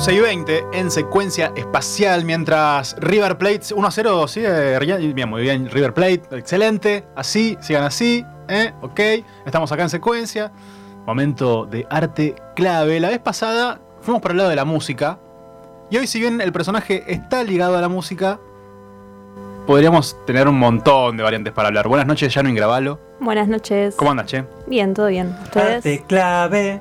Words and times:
11 0.00 0.14
y 0.14 0.20
20 0.20 0.64
en 0.72 0.90
secuencia 0.90 1.52
espacial 1.56 2.24
mientras 2.24 2.96
River 3.00 3.36
Plate 3.36 3.74
1 3.74 3.86
a 3.86 3.90
0 3.90 4.28
sigue 4.28 4.78
bien, 4.78 5.28
muy 5.28 5.42
bien 5.42 5.68
River 5.68 5.92
Plate, 5.92 6.22
excelente, 6.38 7.04
así, 7.14 7.58
sigan 7.60 7.84
así, 7.84 8.24
¿eh? 8.48 8.72
ok, 8.80 8.98
estamos 9.44 9.70
acá 9.72 9.82
en 9.82 9.90
secuencia, 9.90 10.52
momento 11.04 11.66
de 11.66 11.86
arte 11.90 12.34
clave. 12.56 12.98
La 12.98 13.10
vez 13.10 13.18
pasada 13.18 13.78
fuimos 14.00 14.22
para 14.22 14.32
el 14.32 14.38
lado 14.38 14.48
de 14.48 14.56
la 14.56 14.64
música 14.64 15.18
y 15.90 15.98
hoy 15.98 16.06
si 16.06 16.18
bien 16.18 16.40
el 16.40 16.50
personaje 16.50 17.04
está 17.06 17.44
ligado 17.44 17.76
a 17.76 17.82
la 17.82 17.90
música, 17.90 18.40
podríamos 19.66 20.16
tener 20.24 20.48
un 20.48 20.58
montón 20.58 21.18
de 21.18 21.24
variantes 21.24 21.52
para 21.52 21.68
hablar. 21.68 21.88
Buenas 21.88 22.06
noches, 22.06 22.32
Jano 22.32 22.48
Ingravalo. 22.48 22.98
Buenas 23.20 23.48
noches. 23.48 23.96
¿Cómo 23.96 24.12
andas, 24.12 24.28
Che? 24.28 24.46
Bien, 24.66 24.94
todo 24.94 25.08
bien. 25.08 25.36
¿Ustedes? 25.42 25.76
Arte 25.76 26.04
clave. 26.08 26.80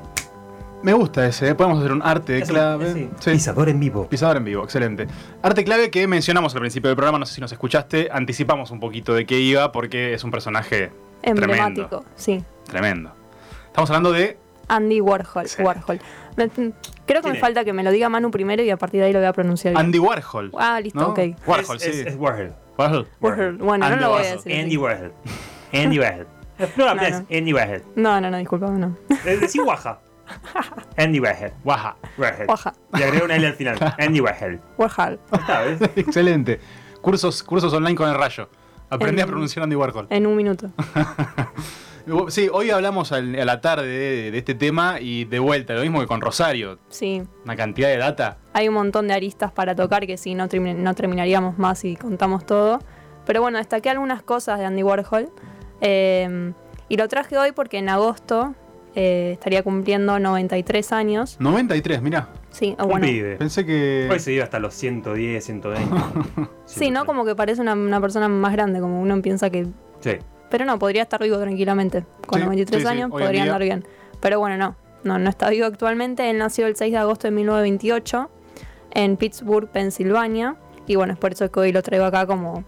Me 0.82 0.94
gusta 0.94 1.26
ese, 1.26 1.50
¿eh? 1.50 1.56
podemos 1.56 1.80
hacer 1.80 1.92
un 1.92 2.02
arte 2.02 2.34
de 2.34 2.42
clave. 2.44 3.10
Pisador 3.24 3.68
en 3.68 3.80
vivo. 3.80 4.08
Pisador 4.08 4.38
en 4.38 4.46
vivo, 4.46 4.64
excelente. 4.64 5.08
Arte 5.42 5.66
clave 5.66 5.92
que 5.92 6.08
mencionamos 6.08 6.54
al 6.56 6.62
principio 6.62 6.88
del 6.88 6.96
programa, 6.96 7.20
no 7.20 7.26
sé 7.26 7.36
si 7.36 7.42
nos 7.42 7.52
escuchaste, 7.52 8.10
anticipamos 8.12 8.72
un 8.72 8.80
poquito 8.80 9.14
de 9.14 9.26
qué 9.26 9.40
iba 9.40 9.74
porque 9.74 10.14
es 10.14 10.24
un 10.24 10.32
personaje 10.32 10.92
emblemático, 11.22 12.06
sí. 12.16 12.42
Tremendo. 12.64 13.12
Estamos 13.68 13.90
hablando 13.90 14.14
de 14.14 14.38
Andy 14.70 15.02
Warhol. 15.02 15.48
Warhol. 15.60 16.00
Creo 17.06 17.22
que 17.22 17.30
me 17.30 17.40
falta 17.40 17.66
que 17.66 17.74
me 17.74 17.84
lo 17.84 17.92
diga 17.92 18.08
Manu 18.08 18.32
primero 18.32 18.64
y 18.64 18.70
a 18.70 18.78
partir 18.78 19.02
de 19.02 19.08
ahí 19.08 19.14
lo 19.14 19.20
voy 19.20 19.28
a 19.28 19.34
pronunciar 19.34 19.74
bien. 19.74 19.86
Andy 19.86 20.00
Warhol. 20.00 20.52
Ah, 20.58 20.80
listo, 20.80 21.10
ok. 21.10 21.20
Warhol, 21.46 21.80
sí. 21.80 22.04
Es, 22.06 22.16
Warhol. 22.16 22.54
Warhol. 22.78 23.08
Warhol. 23.20 23.58
Bueno, 23.58 23.90
no 23.90 23.96
lo 23.98 24.10
voy 24.12 24.26
a 24.26 24.32
decir. 24.36 24.54
Andy 24.54 24.78
Warhol. 24.78 25.14
Andy 25.74 26.00
Warhol. 26.00 26.28
No, 26.76 26.94
no, 26.94 27.10
no. 27.10 27.26
Andy 27.32 27.54
Warhol. 27.54 27.84
No, 27.96 28.20
no, 28.20 28.30
no, 28.30 28.38
disculpame, 28.38 28.80
no. 28.80 28.98
Decí 29.24 29.62
Waja. 29.62 30.00
Andy 30.98 31.20
Warhol. 31.20 31.52
Waja. 31.64 31.96
Waja. 32.18 32.74
Y 32.94 33.04
agrego 33.04 33.26
una 33.26 33.36
L 33.36 33.48
al 33.48 33.54
final. 33.54 33.78
Andy 33.98 34.20
Warhol. 34.20 34.60
Warhol. 34.78 35.20
Excelente. 35.96 36.60
Cursos, 37.02 37.44
cursos 37.44 37.74
online 37.74 37.96
con 37.96 38.10
el 38.10 38.16
rayo. 38.16 38.50
Aprendí 38.90 39.22
a 39.22 39.28
pronunciar 39.28 39.64
Andy 39.64 39.76
Warhol. 39.76 40.08
En 40.10 40.26
un 40.26 40.36
minuto. 40.36 40.72
Sí, 42.30 42.50
hoy 42.52 42.72
hablamos 42.72 43.12
a 43.12 43.22
la 43.22 43.62
tarde 43.62 43.86
de, 44.32 44.38
este 44.38 44.56
tema 44.56 45.00
y 45.00 45.26
de 45.26 45.38
vuelta, 45.38 45.76
lo 45.76 45.82
mismo 45.82 46.00
que 46.00 46.08
con 46.08 46.22
Rosario. 46.22 46.80
Sí. 46.90 47.22
Una 47.46 47.56
cantidad 47.56 47.88
de 47.90 47.98
data. 47.98 48.38
Hay 48.54 48.68
un 48.68 48.74
montón 48.74 49.08
de 49.08 49.14
aristas 49.14 49.52
para 49.52 49.76
tocar 49.76 50.08
que 50.08 50.18
si 50.18 50.34
no, 50.34 50.48
no 50.48 50.96
terminaríamos 50.96 51.60
más 51.60 51.86
y 51.86 51.96
contamos 51.96 52.48
todo. 52.48 52.80
Pero 53.26 53.42
bueno, 53.42 53.60
destaqué 53.60 53.92
algunas 53.92 54.24
cosas 54.24 54.58
de 54.58 54.66
Andy 54.66 54.82
Warhol. 54.82 55.30
Eh, 55.82 56.52
y 56.90 56.98
lo 56.98 57.08
traje 57.08 57.38
hoy 57.38 57.52
porque 57.52 57.78
en 57.78 57.90
agosto 57.90 58.56
eh, 58.96 59.32
estaría 59.34 59.64
cumpliendo 59.64 60.20
93 60.20 60.92
años. 60.92 61.38
93, 61.40 62.02
mira. 62.02 62.30
Sí, 62.50 62.76
bueno. 62.84 63.08
Pensé 63.38 63.66
que. 63.66 64.08
Hoy 64.12 64.20
se 64.20 64.34
iba 64.34 64.44
hasta 64.44 64.60
los 64.60 64.74
110, 64.74 65.44
120. 65.44 65.96
sí, 66.66 66.92
¿no? 66.92 67.06
Como 67.06 67.26
que 67.26 67.36
parece 67.36 67.62
una, 67.62 68.02
persona 68.02 68.28
más 68.28 68.52
grande, 68.54 68.80
como 68.80 69.02
uno 69.02 69.22
piensa 69.22 69.50
que. 69.50 69.68
Sí. 70.00 70.12
Pero 70.50 70.66
no, 70.66 70.80
podría 70.80 71.04
estar 71.04 71.22
vivo 71.22 71.38
tranquilamente. 71.38 72.06
Con 72.26 72.42
93 72.42 72.86
años 72.86 73.12
podría 73.12 73.44
andar 73.44 73.62
bien. 73.62 73.86
Pero 74.20 74.40
bueno, 74.40 74.58
no. 74.58 74.76
No, 75.04 75.18
no 75.18 75.30
está 75.30 75.50
vivo 75.50 75.66
actualmente. 75.66 76.30
Él 76.30 76.40
nació 76.40 76.68
el 76.68 76.76
6 76.76 76.92
de 76.92 76.98
agosto 76.98 77.28
de 77.28 77.32
1928 77.32 78.30
en 78.92 79.18
Pittsburgh, 79.18 79.70
Pensilvania. 79.70 80.56
Y 80.88 80.96
bueno, 80.96 81.14
es 81.14 81.20
por 81.20 81.32
eso 81.32 81.50
que 81.52 81.60
hoy 81.60 81.72
lo 81.72 81.84
traigo 81.84 82.06
acá 82.06 82.26
como 82.26 82.66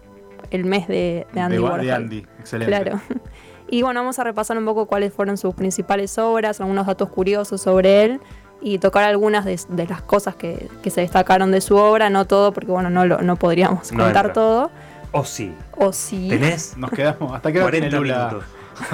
el 0.50 0.64
mes 0.64 0.86
de, 0.86 1.26
Andy 1.34 1.56
de, 1.56 1.60
Warhol. 1.60 1.84
De 1.84 1.92
Andy, 1.92 2.26
excelente. 2.38 2.70
Claro. 2.70 3.00
Y 3.68 3.82
bueno, 3.82 4.00
vamos 4.00 4.18
a 4.18 4.24
repasar 4.24 4.58
un 4.58 4.64
poco 4.64 4.86
cuáles 4.86 5.12
fueron 5.12 5.36
sus 5.36 5.54
principales 5.54 6.18
obras, 6.18 6.60
algunos 6.60 6.86
datos 6.86 7.08
curiosos 7.08 7.60
sobre 7.60 8.04
él 8.04 8.20
y 8.60 8.78
tocar 8.78 9.04
algunas 9.04 9.44
de, 9.44 9.86
las 9.88 10.02
cosas 10.02 10.36
que, 10.36 10.68
se 10.84 11.00
destacaron 11.00 11.50
de 11.50 11.60
su 11.60 11.76
obra, 11.76 12.10
no 12.10 12.26
todo, 12.26 12.52
porque 12.52 12.70
bueno, 12.70 12.90
no, 12.90 13.04
lo, 13.04 13.22
no 13.22 13.36
podríamos 13.36 13.90
contar 13.90 14.32
todo. 14.32 14.70
O 15.10 15.24
sí. 15.24 15.54
O 15.76 15.92
sí. 15.92 16.28
¿Tenés? 16.28 16.76
Nos 16.76 16.90
quedamos 16.90 17.34
hasta 17.34 17.52
que 17.52 17.60
40 17.60 18.00
minutos. 18.00 18.44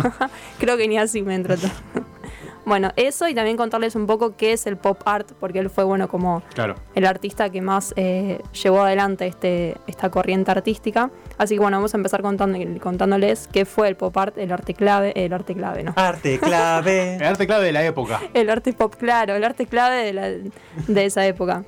Creo 0.59 0.77
que 0.77 0.89
ni 0.89 0.99
así 0.99 1.23
me 1.23 1.35
entró 1.35 1.57
todo. 1.57 1.71
Bueno, 2.69 2.93
eso 2.97 3.27
y 3.27 3.35
también 3.35 3.57
contarles 3.57 3.95
un 3.95 4.07
poco 4.07 4.37
qué 4.37 4.53
es 4.53 4.67
el 4.67 4.77
pop 4.77 5.01
art, 5.07 5.33
porque 5.41 5.59
él 5.59 5.71
fue, 5.71 5.85
bueno, 5.85 6.07
como 6.07 6.43
el 6.95 7.07
artista 7.07 7.49
que 7.49 7.63
más 7.63 7.95
eh, 7.97 8.43
llevó 8.63 8.83
adelante 8.83 9.27
este, 9.27 9.75
esta 9.87 10.11
corriente 10.11 10.51
artística. 10.51 11.11
Así 11.39 11.55
que 11.55 11.61
bueno, 11.61 11.79
vamos 11.79 11.95
a 11.95 11.97
empezar 11.97 12.21
contando, 12.21 12.59
contándoles 12.81 13.49
qué 13.51 13.65
fue 13.65 13.89
el 13.89 13.97
pop 13.97 14.15
art, 14.19 14.37
el 14.37 14.53
arte 14.53 14.75
clave, 14.75 15.15
el 15.17 15.33
arte 15.33 15.55
clave, 15.55 15.83
¿no? 15.83 15.95
Arte 15.97 16.39
clave. 16.39 17.15
el 17.17 17.25
arte 17.25 17.47
clave 17.47 17.65
de 17.65 17.73
la 17.73 17.87
época. 17.87 18.21
El 18.35 18.51
arte 18.51 18.75
pop, 18.75 18.95
claro, 18.97 19.35
el 19.35 19.45
arte 19.45 19.65
clave 19.65 20.13
de, 20.13 20.51
de 20.89 21.05
esa 21.07 21.27
época. 21.27 21.65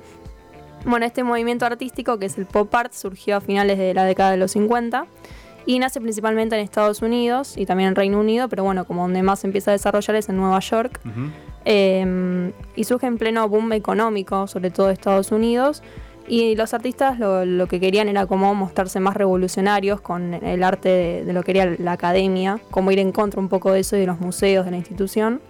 Bueno, 0.85 1.07
este 1.07 1.23
movimiento 1.23 1.65
artístico, 1.65 2.19
que 2.19 2.27
es 2.27 2.37
el 2.37 2.45
pop 2.45 2.73
art, 2.75 2.93
surgió 2.93 3.37
a 3.37 3.41
finales 3.41 3.79
de 3.79 3.95
la 3.95 4.05
década 4.05 4.29
de 4.29 4.37
los 4.37 4.51
50 4.51 5.07
y 5.65 5.79
nace 5.79 6.01
principalmente 6.01 6.55
en 6.55 6.61
Estados 6.61 7.01
Unidos 7.01 7.55
y 7.57 7.65
también 7.65 7.89
en 7.89 7.95
Reino 7.95 8.19
Unido, 8.19 8.49
pero 8.49 8.63
bueno, 8.63 8.85
como 8.85 9.03
donde 9.03 9.21
más 9.23 9.39
se 9.39 9.47
empieza 9.47 9.71
a 9.71 9.73
desarrollar 9.73 10.15
es 10.15 10.29
en 10.29 10.37
Nueva 10.37 10.59
York. 10.59 10.99
Em, 11.63 12.53
y 12.75 12.83
surge 12.85 13.05
en 13.05 13.17
pleno 13.17 13.47
boom 13.47 13.73
económico, 13.73 14.47
sobre 14.47 14.71
todo 14.71 14.87
de 14.87 14.93
Estados 14.93 15.31
Unidos. 15.31 15.83
Y 16.27 16.55
los 16.55 16.73
artistas 16.73 17.19
lo, 17.19 17.67
que 17.67 17.79
querían 17.79 18.07
era 18.07 18.25
como 18.25 18.55
mostrarse 18.55 18.99
más 18.99 19.15
revolucionarios 19.15 20.01
con 20.01 20.33
el 20.33 20.63
arte 20.63 21.23
de, 21.25 21.33
lo 21.33 21.43
que 21.43 21.51
era 21.51 21.75
la 21.77 21.93
academia, 21.93 22.59
como 22.71 22.91
ir 22.91 22.99
en 22.99 23.11
contra 23.11 23.39
un 23.39 23.49
poco 23.49 23.73
de 23.73 23.81
eso 23.81 23.97
y 23.97 24.01
de 24.01 24.07
los 24.07 24.19
museos, 24.19 24.65
de 24.65 24.71
la 24.71 24.77
institución. 24.77 25.41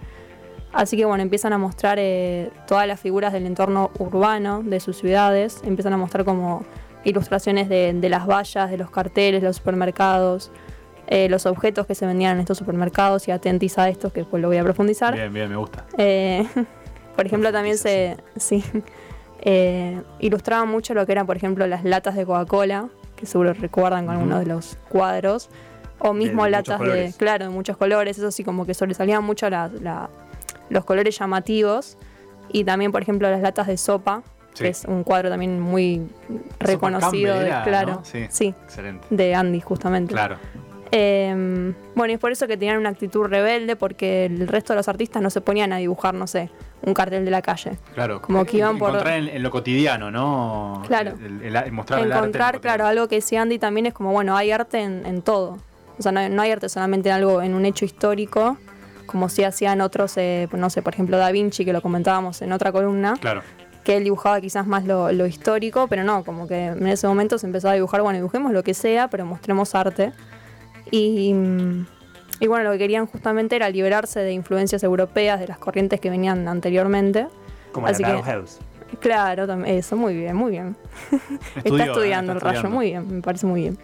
Así 0.72 0.96
que 0.96 1.04
bueno, 1.04 1.22
empiezan 1.22 1.52
a 1.52 1.58
mostrar 1.58 1.98
eh, 2.00 2.50
todas 2.66 2.88
las 2.88 2.98
figuras 2.98 3.32
del 3.32 3.46
entorno 3.46 3.90
urbano 3.98 4.62
de 4.62 4.80
sus 4.80 4.96
ciudades, 4.96 5.60
empiezan 5.64 5.92
a 5.92 5.98
mostrar 5.98 6.24
como 6.24 6.64
ilustraciones 7.04 7.68
de, 7.68 8.08
las 8.08 8.26
vallas, 8.26 8.70
de 8.70 8.76
los 8.76 8.90
carteles, 8.90 9.42
los 9.42 9.56
supermercados, 9.56 10.50
eh, 11.06 11.28
los 11.28 11.46
objetos 11.46 11.86
que 11.86 11.94
se 11.94 12.06
vendían 12.06 12.36
en 12.36 12.40
estos 12.40 12.58
supermercados 12.58 13.26
y 13.28 13.30
atentis 13.30 13.78
a 13.78 13.88
esto, 13.88 14.12
que 14.12 14.24
pues 14.24 14.40
lo 14.40 14.48
voy 14.48 14.58
a 14.58 14.62
profundizar. 14.62 15.14
Bien, 15.14 15.32
bien, 15.32 15.50
me 15.50 15.56
gusta. 15.56 15.84
Eh, 15.98 16.46
por 17.16 17.26
ejemplo, 17.26 17.52
también 17.52 17.76
se 17.76 18.16
sí, 18.36 18.64
eh, 19.40 20.00
ilustraba 20.20 20.64
mucho 20.64 20.94
lo 20.94 21.04
que 21.06 21.12
eran, 21.12 21.26
por 21.26 21.36
ejemplo, 21.36 21.66
las 21.66 21.84
latas 21.84 22.14
de 22.14 22.24
Coca-Cola, 22.24 22.88
que 23.16 23.26
seguro 23.26 23.52
recuerdan 23.52 24.06
con 24.06 24.16
algunos 24.16 24.40
de 24.40 24.46
los 24.46 24.78
cuadros, 24.88 25.50
o 25.98 26.12
mismo 26.12 26.48
latas 26.48 26.80
de, 26.80 27.12
claro, 27.16 27.44
de 27.44 27.50
muchos 27.50 27.76
colores, 27.76 28.18
eso 28.18 28.30
sí, 28.32 28.42
como 28.42 28.66
que 28.66 28.74
sobresalían 28.74 29.22
mucho 29.22 29.48
los 30.68 30.84
colores 30.84 31.16
llamativos, 31.16 31.96
y 32.50 32.64
también, 32.64 32.90
por 32.90 33.02
ejemplo, 33.02 33.30
las 33.30 33.40
latas 33.40 33.66
de 33.66 33.76
sopa, 33.76 34.22
que 34.54 34.68
es 34.68 34.84
un 34.84 35.04
cuadro 35.04 35.30
también 35.30 35.60
muy 35.60 36.02
reconocido, 36.58 37.38
de, 37.38 37.48
claro, 37.64 38.02
sí, 38.04 38.54
de 39.10 39.34
Andy 39.34 39.60
justamente. 39.60 40.12
Claro. 40.12 40.36
Em, 40.94 41.74
bueno, 41.94 42.10
y 42.10 42.14
es 42.14 42.20
por 42.20 42.32
eso 42.32 42.46
que 42.46 42.58
tenían 42.58 42.76
una 42.76 42.90
actitud 42.90 43.24
rebelde, 43.24 43.76
porque 43.76 44.26
el 44.26 44.46
resto 44.46 44.74
de 44.74 44.76
los 44.76 44.88
artistas 44.88 45.22
no 45.22 45.30
se 45.30 45.40
ponían 45.40 45.72
a 45.72 45.78
dibujar, 45.78 46.12
no 46.12 46.26
sé, 46.26 46.50
un 46.82 46.92
cartel 46.92 47.24
de 47.24 47.30
la 47.30 47.40
calle. 47.40 47.78
Claro, 47.94 48.20
como 48.20 48.44
que 48.44 48.58
iban 48.58 48.76
por. 48.76 48.90
Encontrar 48.90 49.14
en, 49.16 49.42
lo 49.42 49.50
cotidiano, 49.50 50.10
¿no? 50.10 50.82
Claro. 50.86 51.14
El, 51.18 51.72
mostrar 51.72 52.06
Encontrar, 52.06 52.60
claro, 52.60 52.84
algo 52.84 53.08
que 53.08 53.16
decía 53.16 53.40
Andy 53.40 53.58
también 53.58 53.86
es 53.86 53.94
como, 53.94 54.12
bueno, 54.12 54.36
hay 54.36 54.50
arte 54.50 54.82
en, 54.82 55.22
todo. 55.22 55.56
O 55.98 56.02
sea, 56.02 56.12
no, 56.12 56.42
hay 56.42 56.50
arte 56.50 56.68
solamente 56.68 57.08
en 57.08 57.14
algo, 57.14 57.40
en 57.40 57.54
un 57.54 57.64
hecho 57.64 57.86
histórico, 57.86 58.58
como 59.06 59.30
si 59.30 59.44
hacían 59.44 59.80
otros, 59.80 60.18
eh, 60.18 60.46
no 60.52 60.68
sé, 60.68 60.82
por 60.82 60.92
ejemplo, 60.92 61.16
Da 61.16 61.32
Vinci, 61.32 61.64
que 61.64 61.72
lo 61.72 61.80
comentábamos 61.80 62.42
en 62.42 62.52
otra 62.52 62.70
columna. 62.70 63.14
Claro 63.18 63.40
que 63.84 63.96
él 63.96 64.04
dibujaba 64.04 64.40
quizás 64.40 64.66
más 64.66 64.84
lo, 64.84 65.26
histórico, 65.26 65.86
pero 65.88 66.04
no, 66.04 66.24
como 66.24 66.46
que 66.46 66.66
en 66.66 66.86
ese 66.86 67.06
momento 67.06 67.38
se 67.38 67.46
empezó 67.46 67.68
a 67.68 67.74
dibujar, 67.74 68.02
bueno, 68.02 68.18
dibujemos 68.18 68.52
lo 68.52 68.62
que 68.62 68.74
sea, 68.74 69.08
pero 69.08 69.26
mostremos 69.26 69.74
arte. 69.74 70.12
Y, 70.90 71.34
y 72.40 72.46
bueno, 72.46 72.64
lo 72.64 72.72
que 72.72 72.78
querían 72.78 73.06
justamente 73.06 73.56
era 73.56 73.70
liberarse 73.70 74.20
de 74.20 74.32
influencias 74.32 74.82
europeas, 74.82 75.40
de 75.40 75.48
las 75.48 75.58
corrientes 75.58 76.00
que 76.00 76.10
venían 76.10 76.46
anteriormente. 76.48 77.26
Como 77.72 77.86
Así 77.86 78.02
la 78.02 78.22
House. 78.22 78.58
Claro, 79.00 79.46
eso, 79.64 79.96
muy 79.96 80.14
bien, 80.14 80.36
muy 80.36 80.50
bien. 80.50 80.76
está 81.64 81.84
estudiando 81.84 82.32
el 82.32 82.40
rayo, 82.40 82.68
muy 82.68 82.90
bien, 82.90 83.16
me 83.16 83.22
parece 83.22 83.46
muy 83.46 83.62
bien. 83.62 83.78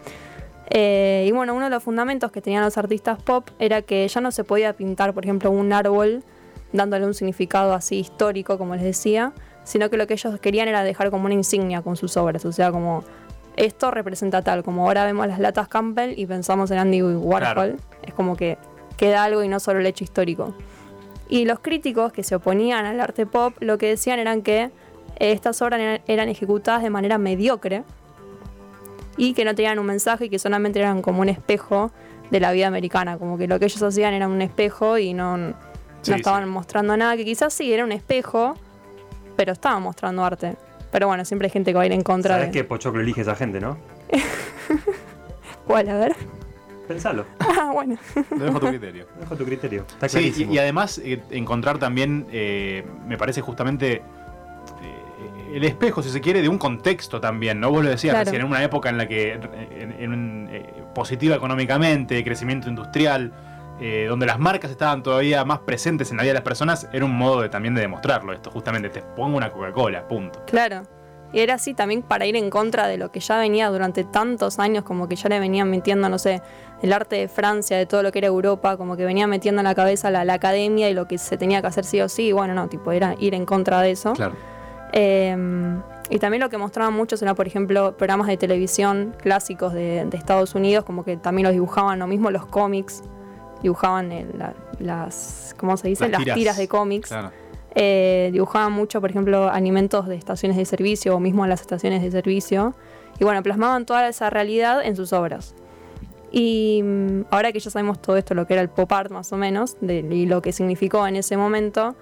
Eh, 0.69 1.25
y 1.27 1.31
bueno, 1.31 1.55
uno 1.55 1.65
de 1.65 1.71
los 1.71 1.83
fundamentos 1.83 2.31
que 2.31 2.41
tenían 2.41 2.63
los 2.63 2.77
artistas 2.77 3.21
pop 3.21 3.49
era 3.57 3.81
que 3.81 4.07
ya 4.07 4.21
no 4.21 4.31
se 4.31 4.43
podía 4.43 4.73
pintar, 4.73 5.13
por 5.13 5.25
ejemplo, 5.25 5.49
un 5.49 5.73
árbol 5.73 6.23
dándole 6.71 7.05
un 7.05 7.15
significado 7.15 7.73
así 7.73 7.97
histórico, 7.97 8.57
como 8.57 8.75
les 8.75 8.83
decía, 8.83 9.33
sino 9.69 9.91
que 9.91 9.97
lo 9.97 10.07
que 10.07 10.15
ellos 10.15 10.39
querían 10.39 10.67
era 10.67 10.83
dejar 10.83 11.11
como 11.11 11.25
una 11.25 11.35
insignia 11.35 11.83
con 11.83 11.95
sus 11.95 12.17
obras, 12.17 12.43
o 12.43 12.51
sea, 12.51 12.71
como 12.71 13.03
esto 13.55 13.91
representa 13.91 14.41
tal, 14.41 14.63
como 14.63 14.87
ahora 14.87 15.05
vemos 15.05 15.27
las 15.27 15.37
latas 15.37 15.67
Campbell 15.67 16.17
y 16.17 16.25
pensamos 16.25 16.71
en 16.71 16.79
Andy 16.79 17.03
Warhol, 17.03 17.75
es 18.01 18.13
como 18.15 18.35
que 18.35 18.57
queda 18.97 19.23
algo 19.23 19.43
y 19.43 19.47
no 19.47 19.59
solo 19.59 19.79
el 19.79 19.85
hecho 19.85 20.03
histórico. 20.03 20.55
Y 21.27 21.45
los 21.45 21.59
críticos 21.59 22.11
que 22.11 22.23
se 22.23 22.33
oponían 22.33 22.87
al 22.87 22.99
arte 22.99 23.27
pop 23.27 23.53
lo 23.59 23.77
que 23.77 23.89
decían 23.89 24.17
eran 24.17 24.41
que 24.41 24.71
estas 25.19 25.61
obras 25.61 26.01
eran 26.07 26.29
ejecutadas 26.29 26.81
de 26.81 26.89
manera 26.89 27.19
mediocre 27.19 27.83
y 29.17 29.33
que 29.33 29.45
no 29.45 29.53
tenían 29.53 29.77
un 29.77 29.85
mensaje 29.85 30.25
y 30.25 30.29
que 30.29 30.39
solamente 30.39 30.79
eran 30.79 31.03
como 31.03 31.21
un 31.21 31.29
espejo 31.29 31.91
de 32.31 32.39
la 32.39 32.51
vida 32.53 32.65
americana, 32.65 33.19
como 33.19 33.37
que 33.37 33.47
lo 33.47 33.59
que 33.59 33.65
ellos 33.65 33.83
hacían 33.83 34.15
era 34.15 34.27
un 34.27 34.41
espejo 34.41 34.97
y 34.97 35.13
no, 35.13 35.37
no 35.37 35.53
estaban 36.03 36.49
mostrando 36.49 36.97
nada, 36.97 37.15
que 37.15 37.25
quizás 37.25 37.53
sí 37.53 37.71
era 37.71 37.83
un 37.83 37.91
espejo, 37.91 38.55
pero 39.39 39.53
estaba 39.53 39.79
mostrando 39.79 40.25
arte. 40.25 40.57
Pero 40.91 41.07
bueno, 41.07 41.23
siempre 41.23 41.45
hay 41.45 41.49
gente 41.51 41.71
que 41.71 41.77
va 41.77 41.83
a 41.83 41.85
ir 41.85 41.93
en 41.93 42.01
contra 42.03 42.35
¿Sabes 42.35 42.47
de. 42.47 42.51
qué 42.51 42.65
Pochoclo 42.65 42.99
elige 42.99 43.21
esa 43.21 43.35
gente, 43.37 43.61
no? 43.61 43.77
¿Cuál? 45.65 45.87
A 45.87 45.97
ver. 45.97 46.13
Pensalo. 46.89 47.25
Ah, 47.39 47.71
bueno. 47.73 47.95
Lo 48.31 48.45
dejo 48.45 48.57
a 48.57 48.59
tu 48.59 48.67
criterio. 48.67 49.07
Dejo 49.17 49.35
tu 49.37 49.45
criterio. 49.45 49.85
Está 49.87 50.09
Sí, 50.09 50.17
y, 50.17 50.21
clarísimo. 50.23 50.53
y 50.53 50.57
además 50.57 51.01
eh, 51.05 51.21
encontrar 51.31 51.77
también, 51.77 52.27
eh, 52.33 52.85
me 53.07 53.17
parece 53.17 53.39
justamente 53.39 53.93
eh, 53.93 55.55
el 55.55 55.63
espejo, 55.63 56.01
si 56.03 56.09
se 56.09 56.19
quiere, 56.19 56.41
de 56.41 56.49
un 56.49 56.57
contexto 56.57 57.21
también, 57.21 57.61
¿no? 57.61 57.71
Vos 57.71 57.81
lo 57.83 57.89
decías, 57.89 58.11
Claro. 58.13 58.25
recién, 58.25 58.41
en 58.41 58.47
una 58.47 58.61
época 58.61 58.89
en 58.89 58.97
la 58.97 59.07
que, 59.07 59.33
en, 59.33 60.49
eh, 60.51 60.65
positiva 60.93 61.35
económicamente, 61.37 62.21
crecimiento 62.25 62.67
industrial, 62.67 63.31
eh, 63.79 64.05
donde 64.07 64.25
las 64.25 64.39
marcas 64.39 64.71
estaban 64.71 65.03
todavía 65.03 65.45
más 65.45 65.59
presentes 65.59 66.11
en 66.11 66.17
la 66.17 66.23
vida 66.23 66.31
de 66.31 66.39
las 66.39 66.43
personas, 66.43 66.87
era 66.91 67.05
un 67.05 67.15
modo 67.17 67.41
de, 67.41 67.49
también 67.49 67.75
de 67.75 67.81
demostrarlo 67.81 68.33
esto, 68.33 68.51
justamente, 68.51 68.89
te 68.89 69.01
pongo 69.01 69.37
una 69.37 69.51
Coca-Cola, 69.51 70.07
punto. 70.07 70.41
Claro. 70.45 70.83
Y 71.31 71.39
era 71.41 71.53
así 71.55 71.75
también 71.75 72.01
para 72.01 72.25
ir 72.25 72.35
en 72.35 72.49
contra 72.49 72.87
de 72.87 72.97
lo 72.97 73.11
que 73.11 73.19
ya 73.19 73.37
venía 73.37 73.69
durante 73.69 74.03
tantos 74.03 74.57
años, 74.57 74.83
como 74.83 75.07
que 75.07 75.15
ya 75.15 75.29
le 75.29 75.39
venían 75.39 75.69
metiendo, 75.69 76.09
no 76.09 76.17
sé, 76.17 76.41
el 76.81 76.91
arte 76.91 77.17
de 77.17 77.27
Francia, 77.27 77.77
de 77.77 77.85
todo 77.85 78.01
lo 78.01 78.11
que 78.11 78.17
era 78.17 78.27
Europa, 78.27 78.77
como 78.77 78.97
que 78.97 79.05
venía 79.05 79.27
metiendo 79.27 79.61
en 79.61 79.65
la 79.65 79.75
cabeza 79.75 80.09
la, 80.09 80.25
la 80.25 80.33
academia 80.33 80.89
y 80.89 80.93
lo 80.93 81.07
que 81.07 81.19
se 81.19 81.37
tenía 81.37 81.61
que 81.61 81.67
hacer 81.67 81.85
sí 81.85 82.01
o 82.01 82.09
sí. 82.09 82.29
Y 82.29 82.31
bueno, 82.31 82.55
no, 82.55 82.67
tipo, 82.67 82.91
era 82.91 83.15
ir 83.19 83.35
en 83.35 83.45
contra 83.45 83.79
de 83.81 83.91
eso. 83.91 84.13
Claro. 84.13 84.33
Eh, 84.91 85.37
y 86.09 86.17
también 86.17 86.41
lo 86.41 86.49
que 86.49 86.57
mostraban 86.57 86.93
muchos 86.93 87.21
era, 87.21 87.35
por 87.35 87.45
ejemplo, 87.45 87.95
programas 87.95 88.27
de 88.27 88.37
televisión 88.37 89.15
clásicos 89.21 89.73
de, 89.73 90.05
de 90.05 90.17
Estados 90.17 90.55
Unidos, 90.55 90.83
como 90.83 91.05
que 91.05 91.17
también 91.17 91.43
los 91.43 91.53
dibujaban, 91.53 91.99
lo 91.99 92.07
mismo 92.07 92.31
los 92.31 92.47
cómics, 92.47 93.03
dibujaban 93.61 94.11
el- 94.11 94.37
la- 94.37 94.53
las, 94.79 95.55
¿cómo 95.57 95.75
se 95.77 95.87
dice? 95.89 96.03
Las 96.05 96.11
Las 96.11 96.19
tiras. 96.21 96.35
tiras, 96.37 96.57
de 96.57 96.67
cómics. 96.67 97.09
Claro. 97.09 97.31
Eh, 97.75 98.29
dibujaban 98.33 98.71
mucho, 98.73 98.99
por 99.01 99.09
ejemplo, 99.11 99.49
alimentos 99.49 100.07
de 100.07 100.15
estaciones 100.15 100.57
de 100.57 100.65
servicio 100.65 101.15
o 101.15 101.19
mismo 101.19 101.45
las 101.47 101.61
estaciones 101.61 102.01
de 102.01 102.09
servicio. 102.11 102.73
Y 103.19 103.23
bueno, 103.23 103.43
plasmaban 103.43 103.85
toda 103.85 104.07
esa 104.07 104.29
realidad 104.29 104.81
en 104.83 104.95
sus 104.95 105.13
obras. 105.13 105.53
Y 106.31 106.81
mm, 106.83 107.21
ahora 107.31 107.51
que 107.51 107.59
ya 107.59 107.69
sabemos 107.69 108.01
todo 108.01 108.17
esto, 108.17 108.33
lo 108.33 108.45
que 108.47 108.53
era 108.53 108.61
el 108.61 108.69
pop 108.69 108.91
art 108.91 109.11
más 109.11 109.31
o 109.33 109.37
menos, 109.37 109.77
de- 109.81 109.99
y 109.99 110.25
lo 110.25 110.41
que 110.41 110.51
significó 110.51 111.05
en 111.07 111.15
ese 111.15 111.37
momento, 111.37 111.95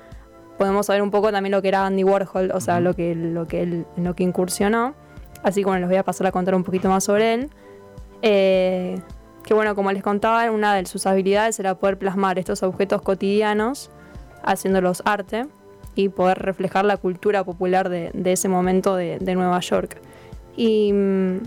podemos 0.58 0.86
saber 0.88 1.02
un 1.02 1.12
poco 1.12 1.32
también 1.32 1.52
lo 1.52 1.62
que 1.62 1.68
era 1.70 1.86
Andy 1.86 2.04
Warhol, 2.04 2.52
o 2.54 2.60
sea, 2.62 2.80
lo 2.80 2.94
que, 2.94 3.14
lo 3.16 3.48
que 3.48 3.62
él, 3.64 3.86
en 3.98 4.04
lo 4.04 4.16
que 4.16 4.24
incursionó. 4.24 4.96
Así 5.44 5.62
que 5.62 5.66
bueno, 5.66 5.82
les 5.82 5.90
voy 5.90 5.98
a 5.98 6.04
pasar 6.04 6.28
a 6.28 6.32
contar 6.32 6.56
un 6.56 6.64
poquito 6.64 6.90
más 6.90 7.04
sobre 7.04 7.34
él. 7.36 7.50
Eh, 8.22 9.00
que 9.48 9.54
bueno, 9.54 9.76
como 9.76 9.94
les 9.94 10.04
contaba, 10.04 10.52
una 10.52 10.76
de 10.76 10.86
sus 10.86 11.08
habilidades 11.08 11.58
era 11.58 11.76
poder 11.76 11.98
plasmar 11.98 12.38
estos 12.38 12.64
objetos 12.64 13.02
cotidianos 13.02 13.90
haciéndolos 14.44 15.02
arte 15.06 15.48
y 15.96 16.10
poder 16.10 16.38
reflejar 16.40 16.84
la 16.84 16.98
cultura 16.98 17.46
popular 17.46 17.88
de, 17.88 18.12
ese 18.26 18.50
momento 18.50 18.98
de, 18.98 19.18
Nueva 19.36 19.62
York. 19.62 20.02
Y 20.58 20.92
mm, 20.92 21.38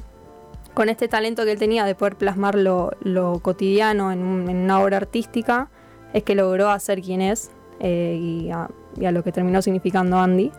con 0.72 0.88
este 0.88 1.08
talento 1.08 1.44
que 1.44 1.52
él 1.52 1.58
tenía 1.58 1.84
de 1.84 1.94
poder 1.94 2.16
plasmar 2.16 2.54
lo, 2.54 2.90
cotidiano 3.42 4.12
en, 4.12 4.22
un- 4.22 4.48
en 4.48 4.56
una 4.56 4.80
obra 4.80 4.96
artística, 4.96 5.68
es 6.14 6.22
que 6.22 6.34
logró 6.34 6.70
hacer 6.70 7.02
quien 7.02 7.20
es 7.20 7.50
eh, 7.80 8.16
y, 8.18 8.50
a, 8.50 8.70
y 8.98 9.04
a 9.04 9.12
lo 9.12 9.22
que 9.22 9.30
terminó 9.30 9.60
significando 9.60 10.18
Andy. 10.18 10.50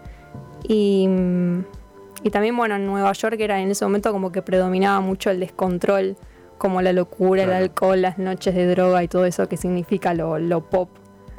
Y, 0.67 1.07
mm, 1.07 1.65
y 2.21 2.29
también, 2.29 2.55
bueno, 2.55 2.75
en 2.75 2.85
Nueva 2.85 3.13
York 3.13 3.37
era 3.39 3.59
en 3.59 3.71
ese 3.71 3.83
momento 3.83 4.11
como 4.11 4.31
que 4.31 4.43
predominaba 4.43 4.99
mucho 5.01 5.31
el 5.31 5.39
descontrol, 5.39 6.17
como 6.61 6.81
la 6.83 6.93
locura, 6.93 7.43
Claro. 7.43 7.57
el 7.57 7.63
alcohol, 7.63 8.01
las 8.01 8.19
noches 8.19 8.53
de 8.53 8.67
droga 8.67 9.03
y 9.03 9.07
todo 9.07 9.25
eso 9.25 9.49
que 9.49 9.57
significa 9.57 10.13
lo, 10.13 10.37
lo 10.37 10.61
pop. 10.69 10.89